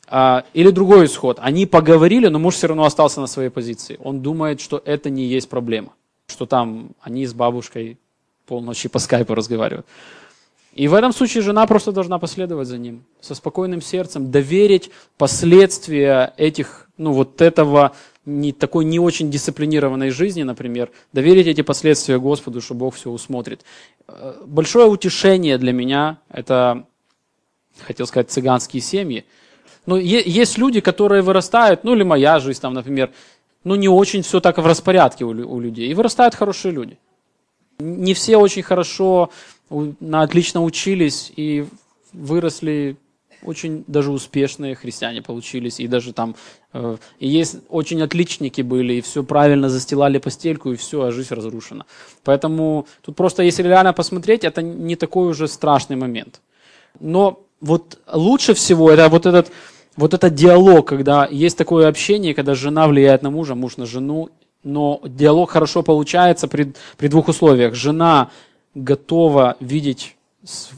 А, 0.07 0.45
или 0.55 0.71
другой 0.71 1.07
исход. 1.07 1.39
Они 1.41 1.67
поговорили, 1.67 2.29
но 2.29 2.39
муж 2.39 2.55
все 2.55 2.67
равно 2.67 2.85
остался 2.85 3.21
на 3.21 3.27
своей 3.27 3.49
позиции. 3.49 3.99
Он 4.03 4.21
думает, 4.21 4.61
что 4.61 4.83
это 4.85 5.09
не 5.09 5.25
есть 5.25 5.49
проблема. 5.49 5.93
Что 6.27 6.47
там 6.47 6.91
они 7.01 7.27
с 7.27 7.33
бабушкой 7.33 7.99
полночи 8.47 8.89
по 8.89 8.99
скайпу 8.99 9.35
разговаривают. 9.35 9.87
И 10.75 10.87
в 10.87 10.95
этом 10.95 11.13
случае 11.13 11.43
жена 11.43 11.67
просто 11.67 11.93
должна 11.93 12.19
последовать 12.19 12.69
за 12.69 12.79
ним 12.79 13.05
со 13.21 13.35
спокойным 13.35 13.83
сердцем, 13.83 14.31
доверить 14.31 14.91
последствия 15.19 16.33
этих, 16.37 16.89
ну 16.97 17.13
вот 17.13 17.43
этого 17.43 17.93
не, 18.25 18.53
такой 18.53 18.85
не 18.85 18.99
очень 18.99 19.31
дисциплинированной 19.31 20.11
жизни, 20.11 20.43
например, 20.43 20.91
доверить 21.13 21.49
эти 21.49 21.63
последствия 21.63 22.19
Господу, 22.19 22.61
что 22.61 22.75
Бог 22.75 22.95
все 22.95 23.11
усмотрит. 23.11 23.65
Э, 24.07 24.35
большое 24.47 24.87
утешение 24.87 25.59
для 25.59 25.73
меня– 25.73 26.19
это, 26.31 26.85
хотел 27.81 28.07
сказать, 28.07 28.31
цыганские 28.31 28.81
семьи. 28.81 29.25
Но 29.87 29.97
есть 29.97 30.59
люди, 30.59 30.81
которые 30.81 31.23
вырастают, 31.23 31.85
ну 31.85 31.95
или 31.95 32.05
моя 32.05 32.39
жизнь 32.39 32.61
там, 32.61 32.75
например, 32.75 33.11
ну 33.65 33.75
не 33.75 33.89
очень 33.89 34.23
все 34.23 34.41
так 34.41 34.59
в 34.59 34.67
распорядке 34.67 35.25
у, 35.25 35.31
у 35.31 35.61
людей. 35.61 35.91
И 35.91 35.95
вырастают 35.95 36.35
хорошие 36.35 36.73
люди. 36.73 36.99
Не 37.79 38.13
все 38.13 38.37
очень 38.37 38.63
хорошо, 38.63 39.31
на 39.71 40.23
отлично 40.23 40.63
учились 40.63 41.33
и 41.37 41.65
выросли 42.13 42.97
очень 43.43 43.85
даже 43.87 44.11
успешные 44.11 44.75
христиане 44.75 45.23
получились, 45.23 45.81
и 45.81 45.89
даже 45.89 46.13
там, 46.13 46.35
э, 46.73 46.97
и 47.19 47.29
есть 47.29 47.57
очень 47.69 48.03
отличники 48.03 48.63
были, 48.63 48.95
и 48.95 49.01
все 49.01 49.23
правильно 49.23 49.69
застилали 49.69 50.19
постельку, 50.19 50.73
и 50.73 50.77
все, 50.77 51.03
а 51.03 51.13
жизнь 51.13 51.35
разрушена. 51.35 51.87
Поэтому 52.25 52.87
тут 53.03 53.17
просто, 53.17 53.43
если 53.43 53.63
реально 53.63 53.93
посмотреть, 53.93 54.45
это 54.45 54.63
не 54.63 54.97
такой 54.97 55.29
уже 55.29 55.49
страшный 55.49 55.97
момент. 55.97 56.41
Но 56.99 57.41
вот 57.61 57.99
лучше 58.13 58.55
всего 58.55 58.91
это 58.91 59.09
вот 59.09 59.27
этот, 59.27 59.51
вот 59.97 60.15
этот 60.15 60.35
диалог, 60.35 60.89
когда 60.89 61.27
есть 61.31 61.57
такое 61.57 61.89
общение, 61.89 62.35
когда 62.35 62.55
жена 62.55 62.89
влияет 62.89 63.23
на 63.23 63.31
мужа, 63.31 63.55
муж 63.55 63.77
на 63.77 63.87
жену, 63.87 64.29
но 64.63 65.01
диалог 65.05 65.51
хорошо 65.51 65.83
получается 65.83 66.47
при, 66.47 66.75
при 66.99 67.09
двух 67.09 67.29
условиях. 67.29 67.75
Жена 67.75 68.31
готова 68.75 69.57
видеть 69.61 70.17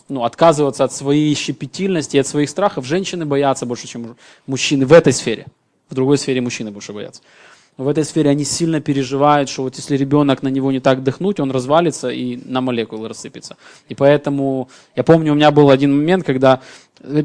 ну, 0.09 0.25
отказываться 0.25 0.85
от 0.85 0.93
своей 0.93 1.35
щепетильности, 1.35 2.17
от 2.17 2.27
своих 2.27 2.51
страхов. 2.51 2.85
Женщины 2.85 3.25
боятся 3.25 3.67
больше, 3.67 3.87
чем 3.87 4.17
мужчины 4.47 4.87
в 4.87 4.93
этой 4.93 5.13
сфере. 5.13 5.47
В 5.89 5.95
другой 5.95 6.19
сфере 6.19 6.41
мужчины 6.41 6.71
больше 6.71 6.93
боятся. 6.93 7.23
В 7.79 7.89
этой 7.89 8.05
сфере 8.05 8.31
они 8.31 8.45
сильно 8.45 8.81
переживают, 8.81 9.49
что 9.49 9.63
вот 9.63 9.77
если 9.77 9.97
ребенок 9.97 10.43
на 10.43 10.49
него 10.49 10.71
не 10.73 10.81
так 10.81 11.03
дыхнуть, 11.03 11.41
он 11.41 11.51
развалится 11.51 12.11
и 12.11 12.39
на 12.45 12.61
молекулы 12.61 13.09
рассыпется. 13.09 13.57
И 13.89 13.95
поэтому, 13.95 14.69
я 14.95 15.05
помню, 15.05 15.33
у 15.33 15.35
меня 15.35 15.51
был 15.51 15.71
один 15.71 15.97
момент, 15.97 16.27
когда, 16.27 16.61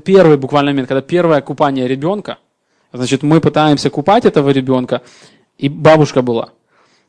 первый 0.05 0.37
буквально 0.37 0.71
момент, 0.71 0.87
когда 0.87 1.01
первое 1.01 1.41
купание 1.41 1.87
ребенка, 1.87 2.37
значит, 2.93 3.23
мы 3.23 3.41
пытаемся 3.41 3.89
купать 3.89 4.25
этого 4.25 4.49
ребенка, 4.51 5.01
и 5.57 5.67
бабушка 5.67 6.21
была. 6.21 6.49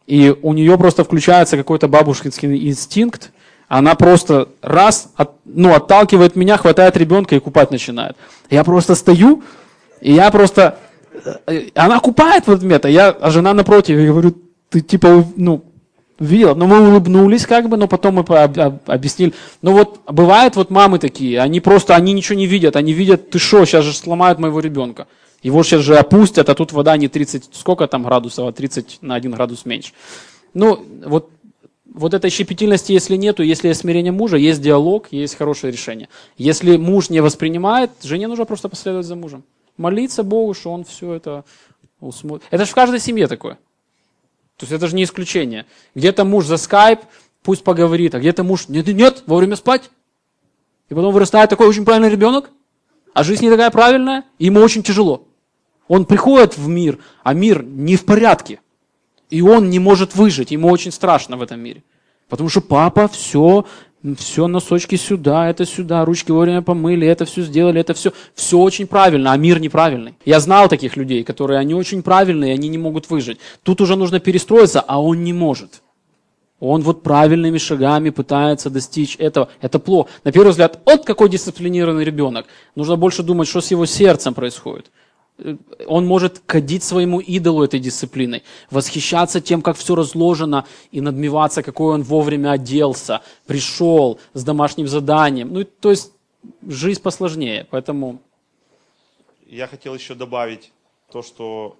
И 0.07 0.35
у 0.43 0.53
нее 0.53 0.77
просто 0.77 1.05
включается 1.05 1.57
какой-то 1.57 1.87
бабушкинский 1.87 2.69
инстинкт, 2.69 3.31
она 3.69 3.95
просто 3.95 4.49
раз, 4.63 5.13
от, 5.15 5.33
ну, 5.45 5.75
отталкивает 5.75 6.37
меня, 6.37 6.57
хватает 6.57 6.97
ребенка 6.97 7.37
и 7.37 7.41
купать 7.41 7.71
начинает. 7.71 8.17
Я 8.51 8.65
просто 8.65 8.95
стою, 8.95 9.43
и 10.01 10.13
я 10.13 10.31
просто... 10.31 10.79
Э, 11.47 11.69
она 11.75 12.01
купает 12.01 12.47
в 12.47 12.51
этот 12.51 12.63
момент, 12.63 12.87
а, 12.87 12.89
я, 12.89 13.09
а 13.11 13.31
жена 13.31 13.53
напротив, 13.53 13.99
я 13.99 14.07
говорю, 14.07 14.35
ты 14.71 14.81
типа, 14.81 15.25
ну, 15.37 15.65
видела. 16.19 16.55
Но 16.55 16.67
мы 16.67 16.89
улыбнулись 16.89 17.47
как 17.47 17.69
бы, 17.69 17.77
но 17.77 17.89
потом 17.89 18.17
мы 18.17 18.23
объяснили. 18.23 19.35
Ну 19.63 19.73
вот 19.73 20.01
бывают 20.07 20.57
вот 20.57 20.71
мамы 20.71 20.99
такие, 20.99 21.41
они 21.41 21.61
просто, 21.61 21.95
они 21.95 22.13
ничего 22.13 22.39
не 22.39 22.47
видят, 22.47 22.77
они 22.77 22.93
видят, 22.93 23.31
ты 23.31 23.39
что, 23.39 23.65
сейчас 23.65 23.85
же 23.85 23.93
сломают 23.93 24.39
моего 24.39 24.61
ребенка. 24.61 25.07
Его 25.43 25.63
сейчас 25.63 25.83
же 25.83 25.97
опустят, 25.97 26.49
а 26.49 26.55
тут 26.55 26.73
вода 26.73 26.97
не 26.97 27.07
30, 27.07 27.51
сколько 27.53 27.87
там 27.87 28.03
градусов, 28.03 28.49
а 28.49 28.53
30 28.53 28.99
на 29.03 29.15
1 29.15 29.31
градус 29.31 29.65
меньше. 29.67 29.93
Ну, 30.53 30.85
вот 31.05 31.31
вот 31.93 32.15
этой 32.15 32.31
щепетильности, 32.31 32.93
если 32.93 33.17
нету, 33.17 33.43
если 33.43 33.69
есть 33.69 33.81
смирение 33.81 34.13
мужа, 34.13 34.37
есть 34.37 34.61
диалог, 34.61 35.09
есть 35.11 35.37
хорошее 35.37 35.73
решение. 35.73 36.09
Если 36.37 36.77
муж 36.77 37.11
не 37.11 37.21
воспринимает, 37.21 37.91
жене 38.03 38.29
нужно 38.29 38.45
просто 38.45 38.69
последовать 38.69 39.07
за 39.07 39.17
мужем. 39.17 39.45
Молиться 39.77 40.23
Богу, 40.23 40.55
что 40.55 40.73
он 40.73 40.85
все 40.85 41.15
это 41.15 41.45
усмотрит. 42.01 42.49
Это 42.51 42.65
же 42.65 42.71
в 42.71 42.75
каждой 42.75 43.01
семье 43.01 43.27
такое. 43.27 43.55
То 44.57 44.65
есть 44.65 44.73
это 44.73 44.89
же 44.89 44.97
не 44.97 45.05
исключение. 45.05 45.67
Где-то 45.95 46.25
муж 46.25 46.47
за 46.47 46.57
скайп, 46.57 47.01
пусть 47.43 47.65
поговорит, 47.65 48.15
а 48.15 48.21
где-то 48.21 48.43
муж, 48.43 48.69
нет, 48.69 48.87
нет, 48.89 49.23
вовремя 49.27 49.57
спать. 49.57 49.91
И 50.89 50.95
потом 50.95 51.13
вырастает 51.13 51.51
такой 51.51 51.69
очень 51.69 51.85
правильный 51.85 52.11
ребенок, 52.11 52.51
а 53.15 53.25
жизнь 53.25 53.45
не 53.45 53.51
такая 53.51 53.71
правильная, 53.71 54.25
и 54.39 54.47
ему 54.47 54.61
очень 54.61 54.83
тяжело. 54.83 55.27
Он 55.87 56.05
приходит 56.05 56.57
в 56.59 56.69
мир, 56.69 56.99
а 57.23 57.35
мир 57.35 57.63
не 57.63 57.97
в 57.97 58.05
порядке. 58.05 58.61
И 59.31 59.43
он 59.43 59.71
не 59.71 59.79
может 59.79 60.15
выжить, 60.15 60.51
ему 60.51 60.69
очень 60.69 60.93
страшно 60.93 61.37
в 61.37 61.43
этом 61.43 61.61
мире. 61.61 61.83
Потому 62.29 62.49
что 62.49 62.61
папа 62.61 63.09
все, 63.09 63.65
все 64.17 64.47
носочки 64.47 64.97
сюда, 64.97 65.49
это 65.49 65.67
сюда, 65.67 66.05
ручки 66.05 66.31
вовремя 66.31 66.63
помыли, 66.63 67.07
это 67.07 67.25
все 67.25 67.43
сделали, 67.43 67.81
это 67.81 67.95
все, 67.95 68.13
все 68.35 68.59
очень 68.59 68.87
правильно, 68.87 69.33
а 69.33 69.37
мир 69.37 69.61
неправильный. 69.61 70.15
Я 70.25 70.41
знал 70.41 70.69
таких 70.69 70.97
людей, 70.97 71.25
которые, 71.25 71.59
они 71.59 71.75
очень 71.75 72.03
правильные, 72.03 72.55
они 72.55 72.69
не 72.69 72.79
могут 72.79 73.11
выжить. 73.11 73.39
Тут 73.63 73.81
уже 73.81 73.97
нужно 73.97 74.21
перестроиться, 74.21 74.81
а 74.81 75.01
он 75.01 75.25
не 75.25 75.33
может. 75.33 75.83
Он 76.61 76.83
вот 76.83 77.03
правильными 77.03 77.59
шагами 77.59 78.11
пытается 78.11 78.69
достичь 78.69 79.15
этого. 79.19 79.49
Это 79.61 79.79
плохо. 79.79 80.11
На 80.25 80.33
первый 80.33 80.51
взгляд, 80.51 80.81
вот 80.85 81.05
какой 81.05 81.29
дисциплинированный 81.29 82.05
ребенок. 82.05 82.47
Нужно 82.75 82.97
больше 82.97 83.23
думать, 83.23 83.47
что 83.47 83.61
с 83.61 83.71
его 83.71 83.87
сердцем 83.87 84.35
происходит 84.35 84.91
он 85.87 86.07
может 86.07 86.41
кадить 86.41 86.83
своему 86.83 87.21
идолу 87.21 87.63
этой 87.63 87.81
дисциплиной, 87.81 88.43
восхищаться 88.71 89.41
тем, 89.41 89.63
как 89.63 89.77
все 89.77 89.95
разложено, 89.95 90.67
и 90.91 91.01
надмеваться, 91.01 91.63
какой 91.63 91.95
он 91.95 92.03
вовремя 92.03 92.53
оделся, 92.53 93.23
пришел 93.47 94.19
с 94.35 94.45
домашним 94.45 94.89
заданием. 94.89 95.53
Ну, 95.53 95.65
то 95.65 95.91
есть 95.91 96.13
жизнь 96.67 97.01
посложнее, 97.03 97.67
поэтому... 97.71 98.21
Я 99.47 99.67
хотел 99.67 99.95
еще 99.95 100.15
добавить 100.15 100.73
то, 101.11 101.23
что, 101.23 101.79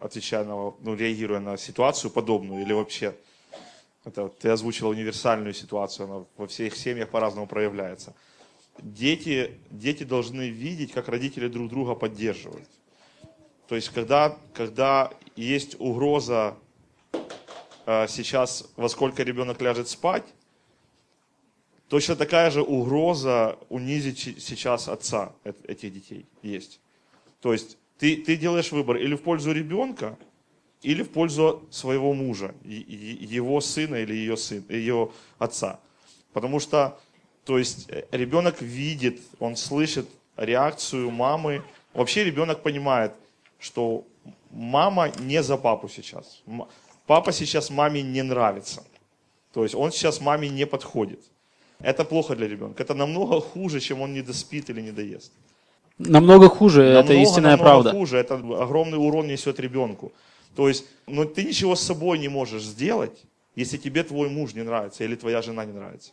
отвечая 0.00 0.44
на, 0.44 0.72
ну, 0.80 0.94
реагируя 0.96 1.40
на 1.40 1.56
ситуацию 1.56 2.10
подобную, 2.10 2.62
или 2.62 2.72
вообще, 2.72 3.14
это, 4.04 4.28
ты 4.28 4.48
озвучила 4.48 4.88
универсальную 4.88 5.54
ситуацию, 5.54 6.06
она 6.06 6.24
во 6.36 6.46
всех 6.46 6.76
семьях 6.76 7.10
по-разному 7.10 7.46
проявляется. 7.46 8.14
Дети, 8.82 9.52
дети 9.70 10.02
должны 10.02 10.48
видеть, 10.48 10.92
как 10.92 11.08
родители 11.08 11.46
друг 11.46 11.68
друга 11.68 11.94
поддерживают. 11.94 12.68
То 13.68 13.76
есть, 13.76 13.88
когда, 13.90 14.36
когда 14.52 15.10
есть 15.36 15.76
угроза 15.78 16.56
э, 17.86 18.06
сейчас, 18.08 18.70
во 18.76 18.88
сколько 18.88 19.22
ребенок 19.22 19.60
ляжет 19.60 19.88
спать, 19.88 20.24
точно 21.88 22.16
такая 22.16 22.50
же 22.50 22.62
угроза 22.62 23.58
унизить 23.68 24.42
сейчас 24.42 24.88
отца 24.88 25.32
эт- 25.44 25.64
этих 25.66 25.92
детей 25.92 26.26
есть. 26.42 26.80
То 27.40 27.52
есть 27.52 27.78
ты, 27.98 28.16
ты 28.16 28.36
делаешь 28.36 28.70
выбор 28.72 28.96
или 28.96 29.14
в 29.14 29.22
пользу 29.22 29.52
ребенка, 29.52 30.18
или 30.82 31.02
в 31.02 31.10
пользу 31.10 31.66
своего 31.70 32.12
мужа, 32.12 32.54
его 32.64 33.60
сына 33.62 33.96
или 33.96 34.14
ее, 34.14 34.36
сын, 34.36 34.62
ее 34.68 35.10
отца. 35.38 35.80
Потому 36.34 36.60
что, 36.60 36.98
то 37.44 37.58
есть, 37.58 37.88
э, 37.88 38.04
ребенок 38.10 38.60
видит, 38.60 39.22
он 39.38 39.56
слышит 39.56 40.06
реакцию 40.36 41.10
мамы. 41.10 41.62
Вообще 41.94 42.24
ребенок 42.24 42.62
понимает, 42.62 43.12
что 43.64 44.04
мама 44.50 45.10
не 45.18 45.42
за 45.42 45.56
папу 45.56 45.88
сейчас. 45.88 46.42
Папа 47.06 47.32
сейчас 47.32 47.70
маме 47.70 48.02
не 48.02 48.22
нравится. 48.22 48.82
То 49.52 49.62
есть 49.62 49.74
он 49.74 49.90
сейчас 49.90 50.20
маме 50.20 50.48
не 50.48 50.66
подходит. 50.66 51.20
Это 51.80 52.04
плохо 52.04 52.36
для 52.36 52.46
ребенка. 52.48 52.82
Это 52.82 52.94
намного 52.94 53.40
хуже, 53.40 53.80
чем 53.80 54.02
он 54.02 54.12
не 54.12 54.22
доспит 54.22 54.70
или 54.70 54.82
не 54.82 54.92
доест. 54.92 55.32
Намного 55.98 56.48
хуже, 56.48 56.82
это 56.82 57.08
Намного, 57.08 57.22
истинная 57.22 57.56
намного 57.56 57.64
правда. 57.64 57.90
хуже. 57.92 58.16
Это 58.18 58.34
огромный 58.34 58.98
урон 58.98 59.26
несет 59.28 59.60
ребенку. 59.60 60.12
То 60.56 60.68
есть, 60.68 60.84
ну 61.06 61.24
ты 61.24 61.44
ничего 61.44 61.74
с 61.74 61.80
собой 61.80 62.18
не 62.18 62.28
можешь 62.28 62.62
сделать, 62.62 63.24
если 63.56 63.78
тебе 63.78 64.02
твой 64.02 64.28
муж 64.28 64.54
не 64.54 64.62
нравится 64.62 65.04
или 65.04 65.16
твоя 65.16 65.40
жена 65.42 65.64
не 65.64 65.72
нравится. 65.72 66.12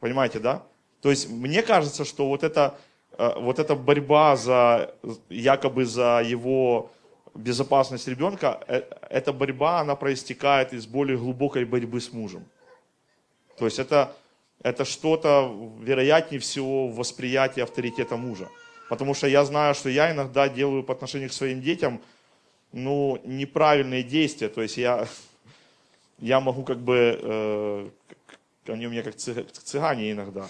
Понимаете, 0.00 0.38
да? 0.38 0.62
То 1.02 1.10
есть 1.10 1.28
мне 1.30 1.62
кажется, 1.62 2.04
что 2.04 2.26
вот 2.28 2.42
эта, 2.42 2.62
э, 2.62 2.78
вот 3.20 3.58
эта 3.58 3.74
борьба 3.74 4.34
за 4.36 4.94
якобы 5.28 5.84
за 5.84 6.22
его 6.24 6.90
безопасность 7.34 8.08
ребенка, 8.08 8.60
э, 8.66 8.82
эта 9.10 9.32
борьба, 9.32 9.80
она 9.80 9.94
проистекает 9.94 10.72
из 10.72 10.86
более 10.86 11.18
глубокой 11.18 11.64
борьбы 11.64 12.00
с 12.00 12.12
мужем. 12.12 12.44
То 13.58 13.66
есть 13.66 13.78
это, 13.78 14.12
это 14.62 14.84
что-то, 14.84 15.54
вероятнее 15.80 16.40
всего, 16.40 16.88
в 16.88 16.96
восприятии 16.96 17.60
авторитета 17.60 18.16
мужа. 18.16 18.48
Потому 18.88 19.14
что 19.14 19.26
я 19.26 19.44
знаю, 19.44 19.74
что 19.74 19.90
я 19.90 20.10
иногда 20.10 20.48
делаю 20.48 20.82
по 20.82 20.94
отношению 20.94 21.28
к 21.28 21.34
своим 21.34 21.60
детям, 21.60 22.00
ну, 22.72 23.20
неправильные 23.24 24.02
действия. 24.02 24.48
То 24.48 24.62
есть 24.62 24.78
я, 24.78 25.06
я 26.18 26.40
могу 26.40 26.62
как 26.62 26.78
бы, 26.78 27.20
э, 27.22 27.88
они 28.66 28.86
у 28.86 28.90
меня 28.90 29.02
как 29.02 29.16
цыга- 29.16 29.46
цыгане 29.52 30.12
иногда 30.12 30.48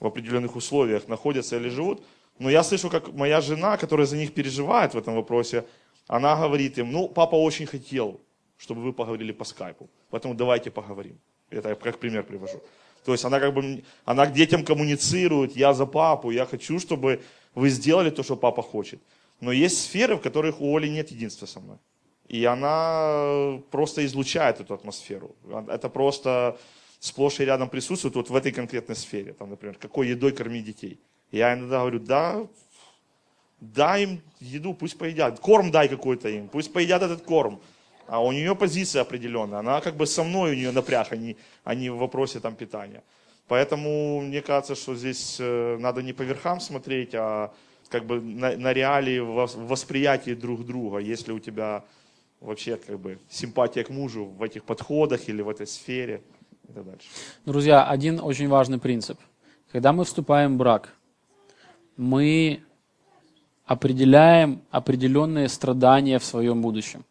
в 0.00 0.06
определенных 0.06 0.56
условиях 0.56 1.08
находятся 1.08 1.56
или 1.56 1.68
живут. 1.68 2.02
Но 2.38 2.50
я 2.50 2.62
слышу, 2.62 2.90
как 2.90 3.12
моя 3.12 3.40
жена, 3.40 3.76
которая 3.76 4.06
за 4.06 4.16
них 4.16 4.34
переживает 4.34 4.94
в 4.94 4.98
этом 4.98 5.14
вопросе, 5.14 5.64
она 6.08 6.34
говорит 6.34 6.78
им, 6.78 6.90
ну, 6.90 7.08
папа 7.08 7.36
очень 7.36 7.66
хотел, 7.66 8.20
чтобы 8.56 8.82
вы 8.82 8.92
поговорили 8.92 9.32
по 9.32 9.44
скайпу, 9.44 9.88
поэтому 10.10 10.34
давайте 10.34 10.70
поговорим. 10.70 11.18
Это 11.50 11.68
я 11.68 11.74
как 11.74 11.98
пример 11.98 12.24
привожу. 12.24 12.60
То 13.04 13.12
есть 13.12 13.24
она 13.24 13.40
как 13.40 13.54
бы, 13.54 13.82
она 14.04 14.26
к 14.26 14.32
детям 14.32 14.64
коммуницирует, 14.64 15.56
я 15.56 15.72
за 15.72 15.86
папу, 15.86 16.30
я 16.30 16.46
хочу, 16.46 16.78
чтобы 16.78 17.20
вы 17.54 17.70
сделали 17.70 18.10
то, 18.10 18.22
что 18.22 18.36
папа 18.36 18.62
хочет. 18.62 19.00
Но 19.40 19.52
есть 19.52 19.80
сферы, 19.82 20.16
в 20.16 20.20
которых 20.20 20.60
у 20.60 20.76
Оли 20.76 20.88
нет 20.88 21.10
единства 21.10 21.46
со 21.46 21.60
мной. 21.60 21.78
И 22.28 22.44
она 22.44 23.58
просто 23.70 24.04
излучает 24.04 24.60
эту 24.60 24.74
атмосферу. 24.74 25.34
Это 25.68 25.88
просто 25.88 26.56
сплошь 27.00 27.40
и 27.40 27.44
рядом 27.44 27.68
присутствует 27.68 28.14
вот 28.14 28.30
в 28.30 28.36
этой 28.36 28.52
конкретной 28.52 28.94
сфере. 28.94 29.32
Там, 29.32 29.50
например, 29.50 29.76
какой 29.76 30.08
едой 30.08 30.32
кормить 30.32 30.64
детей. 30.64 31.00
Я 31.32 31.54
иногда 31.54 31.80
говорю, 31.80 31.98
да, 31.98 32.46
дай 33.60 34.04
им 34.04 34.20
еду, 34.40 34.74
пусть 34.74 34.98
поедят. 34.98 35.40
Корм 35.40 35.70
дай 35.70 35.88
какой-то 35.88 36.28
им, 36.28 36.48
пусть 36.48 36.72
поедят 36.72 37.02
этот 37.02 37.22
корм. 37.22 37.60
А 38.06 38.22
у 38.22 38.32
нее 38.32 38.54
позиция 38.54 39.02
определенная. 39.02 39.60
Она 39.60 39.80
как 39.80 39.96
бы 39.96 40.06
со 40.06 40.24
мной 40.24 40.52
у 40.52 40.54
нее 40.54 40.72
напряг, 40.72 41.12
а 41.12 41.16
не, 41.16 41.36
а 41.64 41.74
не 41.74 41.90
в 41.90 41.96
вопросе 41.96 42.40
там 42.40 42.54
питания. 42.54 43.02
Поэтому 43.48 44.20
мне 44.20 44.42
кажется, 44.42 44.74
что 44.74 44.94
здесь 44.94 45.36
э, 45.40 45.76
надо 45.80 46.02
не 46.02 46.12
по 46.12 46.22
верхам 46.22 46.60
смотреть, 46.60 47.14
а 47.14 47.52
как 47.88 48.04
бы 48.04 48.20
на, 48.20 48.56
на 48.56 48.72
реалии 48.72 49.20
вос- 49.20 49.56
восприятия 49.56 50.34
друг 50.34 50.66
друга. 50.66 50.98
Если 50.98 51.32
у 51.32 51.38
тебя 51.38 51.84
вообще 52.40 52.76
как 52.76 52.98
бы 52.98 53.18
симпатия 53.28 53.84
к 53.84 53.90
мужу 53.90 54.24
в 54.24 54.42
этих 54.42 54.64
подходах 54.64 55.28
или 55.28 55.42
в 55.42 55.48
этой 55.48 55.66
сфере 55.66 56.22
и 56.70 56.72
так 56.72 56.84
дальше. 56.84 57.08
Друзья, 57.46 57.84
один 57.84 58.20
очень 58.22 58.48
важный 58.48 58.78
принцип. 58.78 59.18
Когда 59.72 59.92
мы 59.92 60.04
вступаем 60.04 60.54
в 60.54 60.56
брак, 60.56 60.94
мы 61.96 62.60
определяем 63.66 64.62
определенные 64.70 65.48
страдания 65.48 66.18
в 66.18 66.24
своем 66.24 66.62
будущем. 66.62 67.04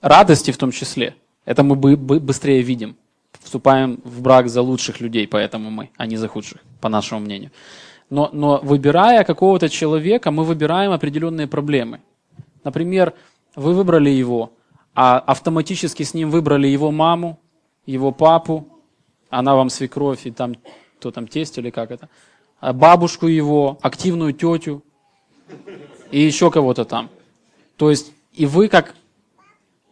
Радости 0.00 0.52
в 0.52 0.56
том 0.56 0.70
числе. 0.70 1.14
Это 1.44 1.62
мы 1.62 1.74
бы- 1.76 1.96
бы- 1.96 2.20
быстрее 2.20 2.62
видим. 2.62 2.96
Вступаем 3.40 4.00
в 4.04 4.20
брак 4.20 4.48
за 4.48 4.62
лучших 4.62 5.00
людей, 5.00 5.26
поэтому 5.26 5.70
мы, 5.70 5.90
а 5.96 6.06
не 6.06 6.16
за 6.16 6.28
худших, 6.28 6.58
по 6.80 6.88
нашему 6.88 7.20
мнению. 7.20 7.50
Но, 8.10 8.30
но 8.32 8.60
выбирая 8.62 9.24
какого-то 9.24 9.68
человека, 9.68 10.30
мы 10.30 10.44
выбираем 10.44 10.92
определенные 10.92 11.46
проблемы. 11.46 12.00
Например, 12.64 13.12
вы 13.54 13.74
выбрали 13.74 14.10
его, 14.10 14.52
а 14.94 15.18
автоматически 15.18 16.02
с 16.02 16.14
ним 16.14 16.30
выбрали 16.30 16.68
его 16.68 16.90
маму, 16.90 17.38
его 17.86 18.12
папу, 18.12 18.77
она 19.30 19.54
вам 19.54 19.70
свекровь 19.70 20.26
и 20.26 20.30
там, 20.30 20.54
кто 20.98 21.10
там, 21.10 21.26
тесть 21.26 21.58
или 21.58 21.70
как 21.70 21.90
это, 21.90 22.08
а 22.60 22.72
бабушку 22.72 23.26
его, 23.26 23.78
активную 23.82 24.32
тетю 24.32 24.82
и 26.10 26.20
еще 26.20 26.50
кого-то 26.50 26.84
там. 26.84 27.10
То 27.76 27.90
есть, 27.90 28.12
и 28.34 28.46
вы 28.46 28.68
как 28.68 28.94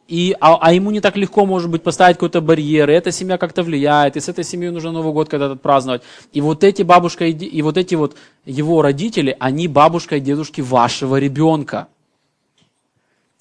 и, 0.08 0.36
а, 0.40 0.56
а 0.60 0.72
ему 0.72 0.92
не 0.92 1.00
так 1.00 1.16
легко, 1.16 1.44
может 1.46 1.68
быть, 1.68 1.82
поставить 1.82 2.16
какой-то 2.16 2.40
барьер, 2.40 2.88
и 2.88 2.92
эта 2.92 3.10
семья 3.10 3.38
как-то 3.38 3.64
влияет, 3.64 4.16
и 4.16 4.20
с 4.20 4.28
этой 4.28 4.44
семьей 4.44 4.70
нужно 4.70 4.92
Новый 4.92 5.12
год 5.12 5.28
когда-то 5.28 5.56
праздновать. 5.56 6.02
И 6.32 6.40
вот 6.40 6.62
эти 6.62 6.82
бабушка 6.82 7.26
и, 7.26 7.32
и 7.32 7.62
вот 7.62 7.76
эти 7.76 7.96
вот 7.96 8.16
его 8.44 8.82
родители, 8.82 9.36
они 9.40 9.66
бабушка 9.66 10.16
и 10.16 10.20
дедушки 10.20 10.60
вашего 10.60 11.16
ребенка. 11.16 11.88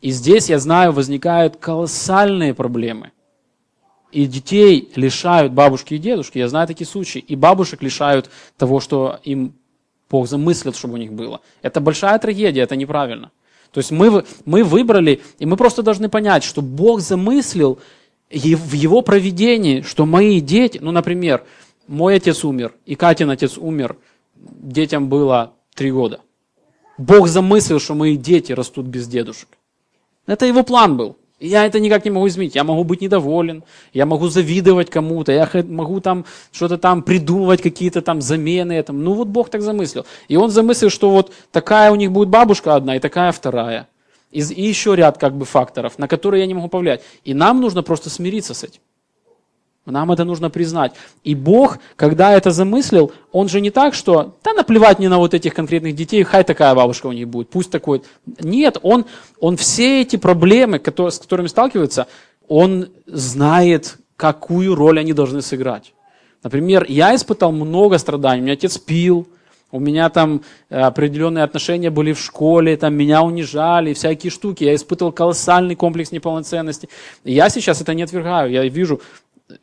И 0.01 0.09
здесь, 0.09 0.49
я 0.49 0.57
знаю, 0.57 0.91
возникают 0.91 1.57
колоссальные 1.57 2.55
проблемы. 2.55 3.11
И 4.15 4.27
детей 4.27 4.89
лишают 4.95 5.51
бабушки 5.51 5.95
и 5.95 5.97
дедушки, 5.97 6.37
я 6.37 6.47
знаю 6.47 6.67
такие 6.67 6.87
случаи. 6.87 7.19
И 7.19 7.35
бабушек 7.35 7.83
лишают 7.83 8.29
того, 8.55 8.79
что 8.79 9.19
им 9.25 9.55
Бог 10.09 10.29
замыслил, 10.29 10.71
чтобы 10.73 10.93
у 10.93 10.97
них 10.97 11.11
было. 11.11 11.41
Это 11.61 11.81
большая 11.81 12.17
трагедия, 12.17 12.61
это 12.61 12.77
неправильно. 12.77 13.31
То 13.73 13.79
есть 13.79 13.91
мы, 13.91 14.23
мы 14.45 14.63
выбрали, 14.63 15.21
и 15.37 15.45
мы 15.45 15.57
просто 15.57 15.83
должны 15.83 16.07
понять, 16.07 16.45
что 16.45 16.61
Бог 16.61 17.01
замыслил 17.01 17.77
в 18.31 18.71
его 18.71 19.01
проведении, 19.01 19.81
что 19.81 20.05
мои 20.05 20.39
дети, 20.39 20.79
ну, 20.81 20.91
например, 20.91 21.43
мой 21.85 22.15
отец 22.15 22.45
умер, 22.45 22.73
и 22.85 22.95
Катин 22.95 23.29
отец 23.29 23.57
умер, 23.57 23.97
детям 24.33 25.09
было 25.09 25.55
три 25.73 25.91
года. 25.91 26.21
Бог 26.97 27.27
замыслил, 27.27 27.81
что 27.81 27.95
мои 27.95 28.15
дети 28.15 28.53
растут 28.53 28.85
без 28.85 29.09
дедушек. 29.09 29.49
Это 30.25 30.45
его 30.45 30.63
план 30.63 30.95
был. 30.95 31.17
Я 31.39 31.65
это 31.65 31.81
никак 31.81 32.05
не 32.05 32.11
могу 32.11 32.27
изменить. 32.27 32.55
Я 32.55 32.63
могу 32.63 32.83
быть 32.85 33.01
недоволен, 33.01 33.63
я 33.93 34.05
могу 34.05 34.29
завидовать 34.29 34.89
кому-то, 34.89 35.33
я 35.33 35.49
могу 35.67 35.99
там 35.99 36.25
что-то 36.51 36.77
там 36.77 37.03
придумывать, 37.03 37.61
какие-то 37.61 38.01
там 38.01 38.21
замены 38.21 38.71
этому. 38.73 38.99
Ну 38.99 39.13
вот 39.13 39.27
Бог 39.27 39.49
так 39.49 39.61
замыслил. 39.61 40.05
И 40.29 40.37
он 40.37 40.49
замыслил, 40.49 40.89
что 40.89 41.09
вот 41.09 41.33
такая 41.51 41.91
у 41.91 41.95
них 41.95 42.11
будет 42.11 42.29
бабушка 42.29 42.75
одна 42.75 42.95
и 42.95 42.99
такая 42.99 43.31
вторая. 43.33 43.89
И 44.31 44.39
еще 44.39 44.95
ряд 44.95 45.17
как 45.17 45.35
бы 45.37 45.45
факторов, 45.45 45.99
на 45.99 46.07
которые 46.07 46.41
я 46.41 46.47
не 46.47 46.53
могу 46.53 46.69
повлиять. 46.69 47.01
И 47.25 47.33
нам 47.33 47.59
нужно 47.59 47.83
просто 47.83 48.09
смириться 48.09 48.53
с 48.53 48.63
этим. 48.63 48.81
Нам 49.85 50.11
это 50.11 50.23
нужно 50.23 50.49
признать. 50.49 50.93
И 51.23 51.35
Бог, 51.35 51.77
когда 51.95 52.33
это 52.33 52.51
замыслил, 52.51 53.11
Он 53.31 53.47
же 53.47 53.61
не 53.61 53.69
так, 53.69 53.93
что 53.93 54.35
да 54.43 54.53
наплевать 54.53 54.97
мне 54.97 55.09
на 55.09 55.19
вот 55.19 55.33
этих 55.33 55.53
конкретных 55.53 55.95
детей, 55.95 56.23
хай 56.23 56.43
такая 56.43 56.73
бабушка 56.73 57.07
у 57.07 57.11
них 57.11 57.27
будет, 57.27 57.49
пусть 57.49 57.69
такой. 57.69 58.01
Нет, 58.39 58.77
Он, 58.81 59.05
он 59.39 59.57
все 59.57 60.01
эти 60.01 60.15
проблемы, 60.15 60.81
с 60.83 61.19
которыми 61.19 61.47
сталкивается, 61.47 62.07
Он 62.47 62.87
знает, 63.05 63.97
какую 64.17 64.73
роль 64.75 64.99
они 64.99 65.13
должны 65.13 65.41
сыграть. 65.41 65.93
Например, 66.41 66.85
я 66.87 67.15
испытал 67.15 67.51
много 67.51 67.97
страданий. 67.97 68.41
У 68.41 68.43
меня 68.43 68.53
отец 68.53 68.77
пил, 68.77 69.27
у 69.71 69.79
меня 69.79 70.09
там 70.09 70.41
э, 70.69 70.79
определенные 70.79 71.43
отношения 71.43 71.89
были 71.89 72.13
в 72.13 72.19
школе, 72.19 72.77
там 72.77 72.93
меня 72.93 73.23
унижали, 73.23 73.93
всякие 73.93 74.31
штуки. 74.31 74.63
Я 74.63 74.75
испытывал 74.75 75.11
колоссальный 75.11 75.75
комплекс 75.75 76.11
неполноценности. 76.11 76.87
Я 77.23 77.49
сейчас 77.49 77.81
это 77.81 77.93
не 77.93 78.03
отвергаю. 78.03 78.51
Я 78.51 78.63
вижу, 78.69 79.01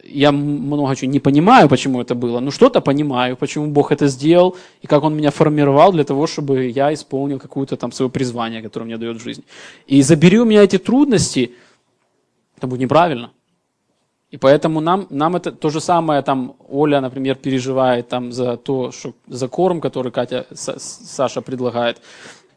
я 0.04 0.32
много 0.32 0.94
чего 0.96 1.10
не 1.10 1.20
понимаю, 1.20 1.68
почему 1.68 2.00
это 2.00 2.14
было, 2.14 2.40
но 2.40 2.50
что-то 2.50 2.80
понимаю, 2.80 3.36
почему 3.36 3.66
Бог 3.66 3.90
это 3.92 4.06
сделал, 4.06 4.56
и 4.80 4.86
как 4.86 5.02
Он 5.02 5.14
меня 5.14 5.30
формировал 5.30 5.92
для 5.92 6.04
того, 6.04 6.26
чтобы 6.26 6.68
я 6.68 6.92
исполнил 6.92 7.38
какое-то 7.38 7.76
там 7.76 7.92
свое 7.92 8.10
призвание, 8.10 8.62
которое 8.62 8.84
мне 8.86 8.98
дает 8.98 9.20
жизнь. 9.20 9.42
И 9.86 10.02
забери 10.02 10.38
у 10.38 10.44
меня 10.44 10.62
эти 10.62 10.78
трудности, 10.78 11.52
это 12.56 12.66
будет 12.66 12.80
неправильно. 12.80 13.30
И 14.30 14.38
поэтому 14.38 14.80
нам, 14.80 15.06
нам 15.10 15.36
это 15.36 15.52
то 15.52 15.68
же 15.68 15.80
самое, 15.80 16.22
там 16.22 16.54
Оля, 16.68 17.00
например, 17.00 17.34
переживает 17.34 18.08
там 18.08 18.32
за 18.32 18.56
то, 18.56 18.90
что 18.92 19.12
за 19.26 19.48
корм, 19.48 19.80
который 19.80 20.12
Катя, 20.12 20.46
Са- 20.52 20.78
Саша 20.78 21.42
предлагает. 21.42 22.00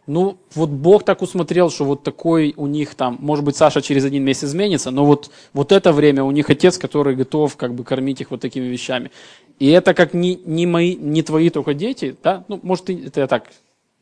Ну, 0.08 0.38
вот 0.54 0.70
Бог 0.70 1.04
так 1.04 1.22
усмотрел, 1.24 1.72
что 1.72 1.84
вот 1.86 2.04
такой 2.04 2.54
у 2.58 2.68
них 2.68 2.94
там, 2.94 3.18
может 3.20 3.44
быть, 3.44 3.56
Саша 3.56 3.82
через 3.82 4.06
один 4.06 4.24
месяц 4.24 4.46
изменится, 4.46 4.91
но 4.91 5.04
вот, 5.04 5.32
вот 5.54 5.72
это 5.72 5.91
время 5.91 6.24
у 6.24 6.32
них 6.32 6.50
отец, 6.50 6.78
который 6.78 7.15
готов 7.15 7.58
как 7.58 7.74
бы 7.74 7.84
кормить 7.84 8.22
их 8.22 8.30
вот 8.30 8.39
такими 8.39 8.65
вещами. 8.65 9.10
И 9.58 9.68
это 9.68 9.96
как 9.96 10.13
не, 10.13 10.36
не, 10.46 10.68
мои, 10.68 10.96
не 10.96 11.24
твои 11.24 11.50
только 11.50 11.74
дети, 11.74 12.15
да? 12.22 12.44
Ну, 12.48 12.60
может, 12.62 12.86
ты, 12.86 13.06
это 13.08 13.22
я 13.22 13.28
так, 13.28 13.50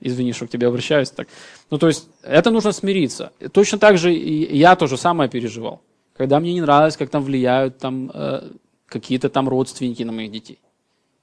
извини, 0.01 0.33
что 0.33 0.45
к 0.45 0.49
тебе 0.49 0.67
обращаюсь 0.67 1.09
так. 1.09 1.27
Ну, 1.69 1.77
то 1.77 1.87
есть, 1.87 2.09
это 2.21 2.51
нужно 2.51 2.73
смириться. 2.73 3.31
Точно 3.53 3.77
так 3.77 3.97
же 3.97 4.13
и 4.13 4.57
я 4.57 4.75
тоже 4.75 4.97
самое 4.97 5.29
переживал. 5.29 5.81
Когда 6.17 6.39
мне 6.39 6.53
не 6.53 6.61
нравилось, 6.61 6.97
как 6.97 7.09
там 7.11 7.23
влияют 7.23 7.77
там, 7.77 8.11
э, 8.13 8.49
какие-то 8.87 9.29
там 9.29 9.47
родственники 9.47 10.03
на 10.03 10.11
моих 10.11 10.31
детей 10.31 10.59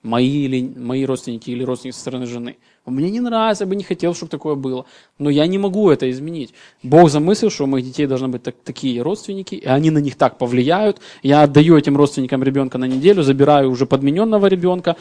мои, 0.02 0.44
или, 0.44 0.62
мои 0.62 1.04
родственники 1.04 1.50
или 1.50 1.64
родственники 1.64 1.96
со 1.96 2.00
стороны 2.00 2.26
жены. 2.26 2.56
Мне 2.86 3.10
не 3.10 3.20
нравится, 3.20 3.64
я 3.64 3.68
бы 3.68 3.76
не 3.76 3.84
хотел, 3.84 4.14
чтобы 4.14 4.30
такое 4.30 4.54
было. 4.54 4.86
Но 5.18 5.30
я 5.30 5.46
не 5.46 5.58
могу 5.58 5.90
это 5.90 6.10
изменить. 6.10 6.54
Бог 6.82 7.10
замыслил, 7.10 7.50
что 7.50 7.64
у 7.64 7.66
моих 7.66 7.84
детей 7.84 8.06
должны 8.06 8.28
быть 8.28 8.42
так, 8.42 8.56
такие 8.64 9.02
родственники, 9.02 9.54
и 9.54 9.66
они 9.66 9.90
на 9.90 9.98
них 9.98 10.16
так 10.16 10.38
повлияют. 10.38 11.00
Я 11.22 11.42
отдаю 11.42 11.76
этим 11.76 11.96
родственникам 11.96 12.42
ребенка 12.42 12.78
на 12.78 12.86
неделю, 12.86 13.22
забираю 13.22 13.70
уже 13.70 13.86
подмененного 13.86 14.46
ребенка. 14.46 14.96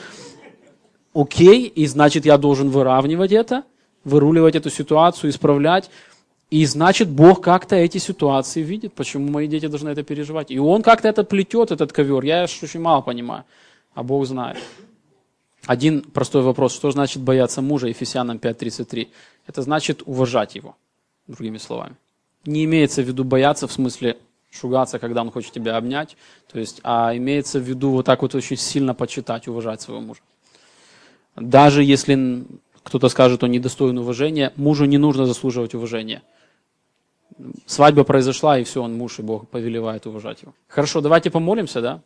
Окей, 1.14 1.66
и 1.66 1.88
значит 1.88 2.26
я 2.26 2.38
должен 2.38 2.70
выравнивать 2.70 3.32
это, 3.32 3.64
выруливать 4.04 4.56
эту 4.56 4.70
ситуацию, 4.70 5.32
исправлять. 5.32 5.90
И 6.52 6.66
значит, 6.66 7.10
Бог 7.10 7.42
как-то 7.42 7.76
эти 7.76 8.00
ситуации 8.00 8.62
видит, 8.62 8.94
почему 8.94 9.30
мои 9.32 9.48
дети 9.48 9.68
должны 9.68 9.90
это 9.90 10.04
переживать. 10.04 10.52
И 10.52 10.60
Он 10.60 10.82
как-то 10.82 11.08
это 11.08 11.24
плетет, 11.24 11.72
этот 11.72 11.94
ковер. 11.94 12.24
Я 12.24 12.44
очень 12.44 12.82
мало 12.82 13.02
понимаю, 13.02 13.44
а 13.94 14.04
Бог 14.04 14.26
знает. 14.26 14.58
Один 15.66 16.02
простой 16.02 16.42
вопрос. 16.42 16.74
Что 16.74 16.92
значит 16.92 17.22
бояться 17.22 17.62
мужа, 17.62 17.88
Ефесянам 17.88 18.38
5.33? 18.38 19.08
Это 19.48 19.62
значит 19.62 20.02
уважать 20.06 20.56
его, 20.56 20.76
другими 21.28 21.58
словами. 21.58 21.96
Не 22.46 22.66
имеется 22.66 23.02
в 23.04 23.06
виду 23.06 23.24
бояться 23.24 23.68
в 23.68 23.72
смысле 23.72 24.18
шугаться, 24.52 25.00
когда 25.00 25.22
он 25.22 25.32
хочет 25.32 25.52
тебя 25.52 25.78
обнять, 25.78 26.18
то 26.52 26.60
есть, 26.60 26.80
а 26.84 27.16
имеется 27.16 27.60
в 27.60 27.64
виду 27.64 27.92
вот 27.92 28.06
так 28.06 28.22
вот 28.22 28.34
очень 28.36 28.58
сильно 28.58 28.96
почитать, 28.96 29.48
уважать 29.48 29.82
своего 29.82 30.02
мужа. 30.02 30.22
Даже 31.36 31.84
если 31.84 32.46
кто-то 32.84 33.10
скажет, 33.10 33.44
он 33.44 33.52
недостоин 33.52 33.98
уважения, 33.98 34.52
мужу 34.56 34.86
не 34.86 34.98
нужно 34.98 35.26
заслуживать 35.26 35.76
уважения. 35.76 36.24
Свадьба 37.66 38.04
произошла, 38.04 38.58
и 38.58 38.64
все, 38.64 38.82
он 38.82 38.96
муж, 38.96 39.20
и 39.20 39.22
Бог 39.22 39.48
повелевает 39.48 40.08
уважать 40.08 40.42
его. 40.42 40.54
Хорошо, 40.68 41.02
давайте 41.02 41.30
помолимся, 41.30 41.82
да? 41.82 42.02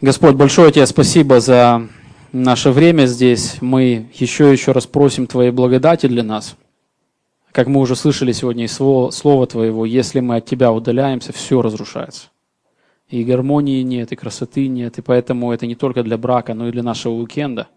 Господь, 0.00 0.34
большое 0.34 0.70
тебе 0.70 0.86
спасибо 0.86 1.40
за 1.40 1.88
наше 2.34 2.70
время 2.70 3.06
здесь. 3.06 3.62
Мы 3.62 4.10
еще 4.14 4.50
и 4.50 4.52
еще 4.52 4.72
раз 4.72 4.86
просим 4.86 5.26
Твоей 5.26 5.50
благодати 5.50 6.06
для 6.06 6.22
нас. 6.22 6.56
Как 7.52 7.68
мы 7.68 7.80
уже 7.80 7.94
слышали 7.94 8.32
сегодня 8.32 8.64
из 8.64 8.72
Слова 8.72 9.46
Твоего, 9.46 9.86
если 9.86 10.20
мы 10.20 10.36
от 10.36 10.44
Тебя 10.44 10.72
удаляемся, 10.72 11.32
все 11.32 11.62
разрушается. 11.62 12.28
И 13.08 13.22
гармонии 13.22 13.82
нет, 13.82 14.10
и 14.10 14.16
красоты 14.16 14.66
нет, 14.66 14.98
и 14.98 15.02
поэтому 15.02 15.52
это 15.52 15.66
не 15.66 15.76
только 15.76 16.02
для 16.02 16.18
брака, 16.18 16.54
но 16.54 16.68
и 16.68 16.72
для 16.72 16.82
нашего 16.82 17.14
уикенда. 17.14 17.68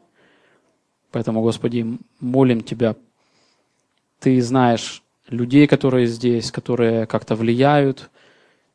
Поэтому, 1.12 1.42
Господи, 1.42 1.86
молим 2.20 2.62
Тебя, 2.62 2.96
Ты 4.20 4.42
знаешь 4.42 5.04
людей, 5.30 5.68
которые 5.68 6.08
здесь, 6.08 6.52
которые 6.52 7.06
как-то 7.06 7.36
влияют 7.36 8.10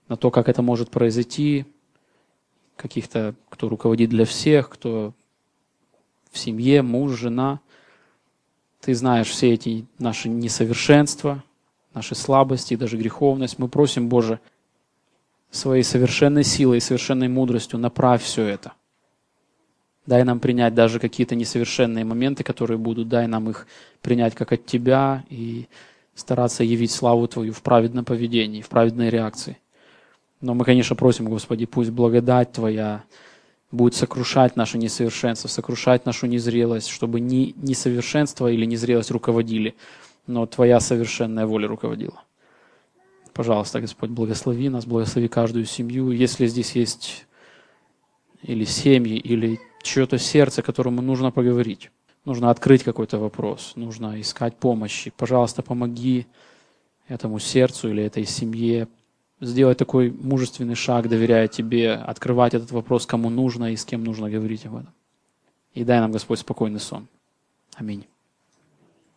на 0.08 0.16
то, 0.16 0.30
как 0.30 0.48
это 0.48 0.62
может 0.62 0.90
произойти, 0.90 1.64
каких-то, 2.76 3.34
кто 3.48 3.68
руководит 3.68 4.10
для 4.10 4.24
всех, 4.24 4.68
кто 4.68 5.14
в 6.32 6.38
семье, 6.38 6.82
муж, 6.82 7.12
жена. 7.12 7.60
Ты 8.80 8.94
знаешь 8.94 9.28
все 9.28 9.52
эти 9.52 9.86
наши 9.98 10.28
несовершенства, 10.28 11.44
наши 11.94 12.14
слабости, 12.14 12.74
даже 12.74 12.96
греховность. 12.96 13.58
Мы 13.58 13.68
просим, 13.68 14.08
Боже, 14.08 14.40
своей 15.50 15.84
совершенной 15.84 16.42
силой 16.42 16.78
и 16.78 16.80
совершенной 16.80 17.28
мудростью 17.28 17.78
направь 17.78 18.22
все 18.22 18.44
это. 18.44 18.72
Дай 20.06 20.24
нам 20.24 20.40
принять 20.40 20.74
даже 20.74 20.98
какие-то 20.98 21.36
несовершенные 21.36 22.04
моменты, 22.04 22.42
которые 22.42 22.78
будут. 22.78 23.08
Дай 23.08 23.28
нам 23.28 23.48
их 23.50 23.68
принять 24.00 24.34
как 24.34 24.52
от 24.52 24.66
Тебя 24.66 25.24
и 25.30 25.68
стараться 26.16 26.64
явить 26.64 26.90
славу 26.90 27.28
Твою 27.28 27.52
в 27.52 27.62
праведном 27.62 28.04
поведении, 28.04 28.62
в 28.62 28.68
праведной 28.68 29.10
реакции. 29.10 29.58
Но 30.40 30.54
мы, 30.54 30.64
конечно, 30.64 30.96
просим, 30.96 31.26
Господи, 31.26 31.66
пусть 31.66 31.90
благодать 31.90 32.50
Твоя 32.50 33.04
будет 33.72 33.94
сокрушать 33.94 34.54
наше 34.54 34.78
несовершенство, 34.78 35.48
сокрушать 35.48 36.06
нашу 36.06 36.26
незрелость, 36.26 36.88
чтобы 36.88 37.20
не 37.20 37.54
несовершенство 37.56 38.46
или 38.52 38.66
незрелость 38.66 39.10
руководили, 39.10 39.74
но 40.26 40.46
Твоя 40.46 40.78
совершенная 40.78 41.46
воля 41.46 41.66
руководила. 41.66 42.22
Пожалуйста, 43.32 43.80
Господь, 43.80 44.10
благослови 44.10 44.68
нас, 44.68 44.84
благослови 44.84 45.26
каждую 45.26 45.64
семью. 45.64 46.10
Если 46.10 46.46
здесь 46.46 46.72
есть 46.72 47.26
или 48.42 48.64
семьи, 48.64 49.16
или 49.16 49.58
чье-то 49.82 50.18
сердце, 50.18 50.62
которому 50.62 51.00
нужно 51.00 51.30
поговорить, 51.30 51.90
нужно 52.26 52.50
открыть 52.50 52.82
какой-то 52.82 53.18
вопрос, 53.18 53.72
нужно 53.74 54.20
искать 54.20 54.56
помощи. 54.56 55.12
Пожалуйста, 55.16 55.62
помоги 55.62 56.26
этому 57.08 57.38
сердцу 57.38 57.88
или 57.88 58.02
этой 58.02 58.26
семье 58.26 58.86
сделать 59.42 59.76
такой 59.76 60.10
мужественный 60.10 60.76
шаг, 60.76 61.08
доверяя 61.08 61.48
тебе, 61.48 61.92
открывать 61.92 62.54
этот 62.54 62.70
вопрос, 62.70 63.06
кому 63.06 63.28
нужно 63.28 63.72
и 63.72 63.76
с 63.76 63.84
кем 63.84 64.04
нужно 64.04 64.30
говорить 64.30 64.64
об 64.66 64.76
этом. 64.76 64.94
И 65.74 65.84
дай 65.84 66.00
нам, 66.00 66.12
Господь, 66.12 66.38
спокойный 66.38 66.80
сон. 66.80 67.08
Аминь. 67.74 68.06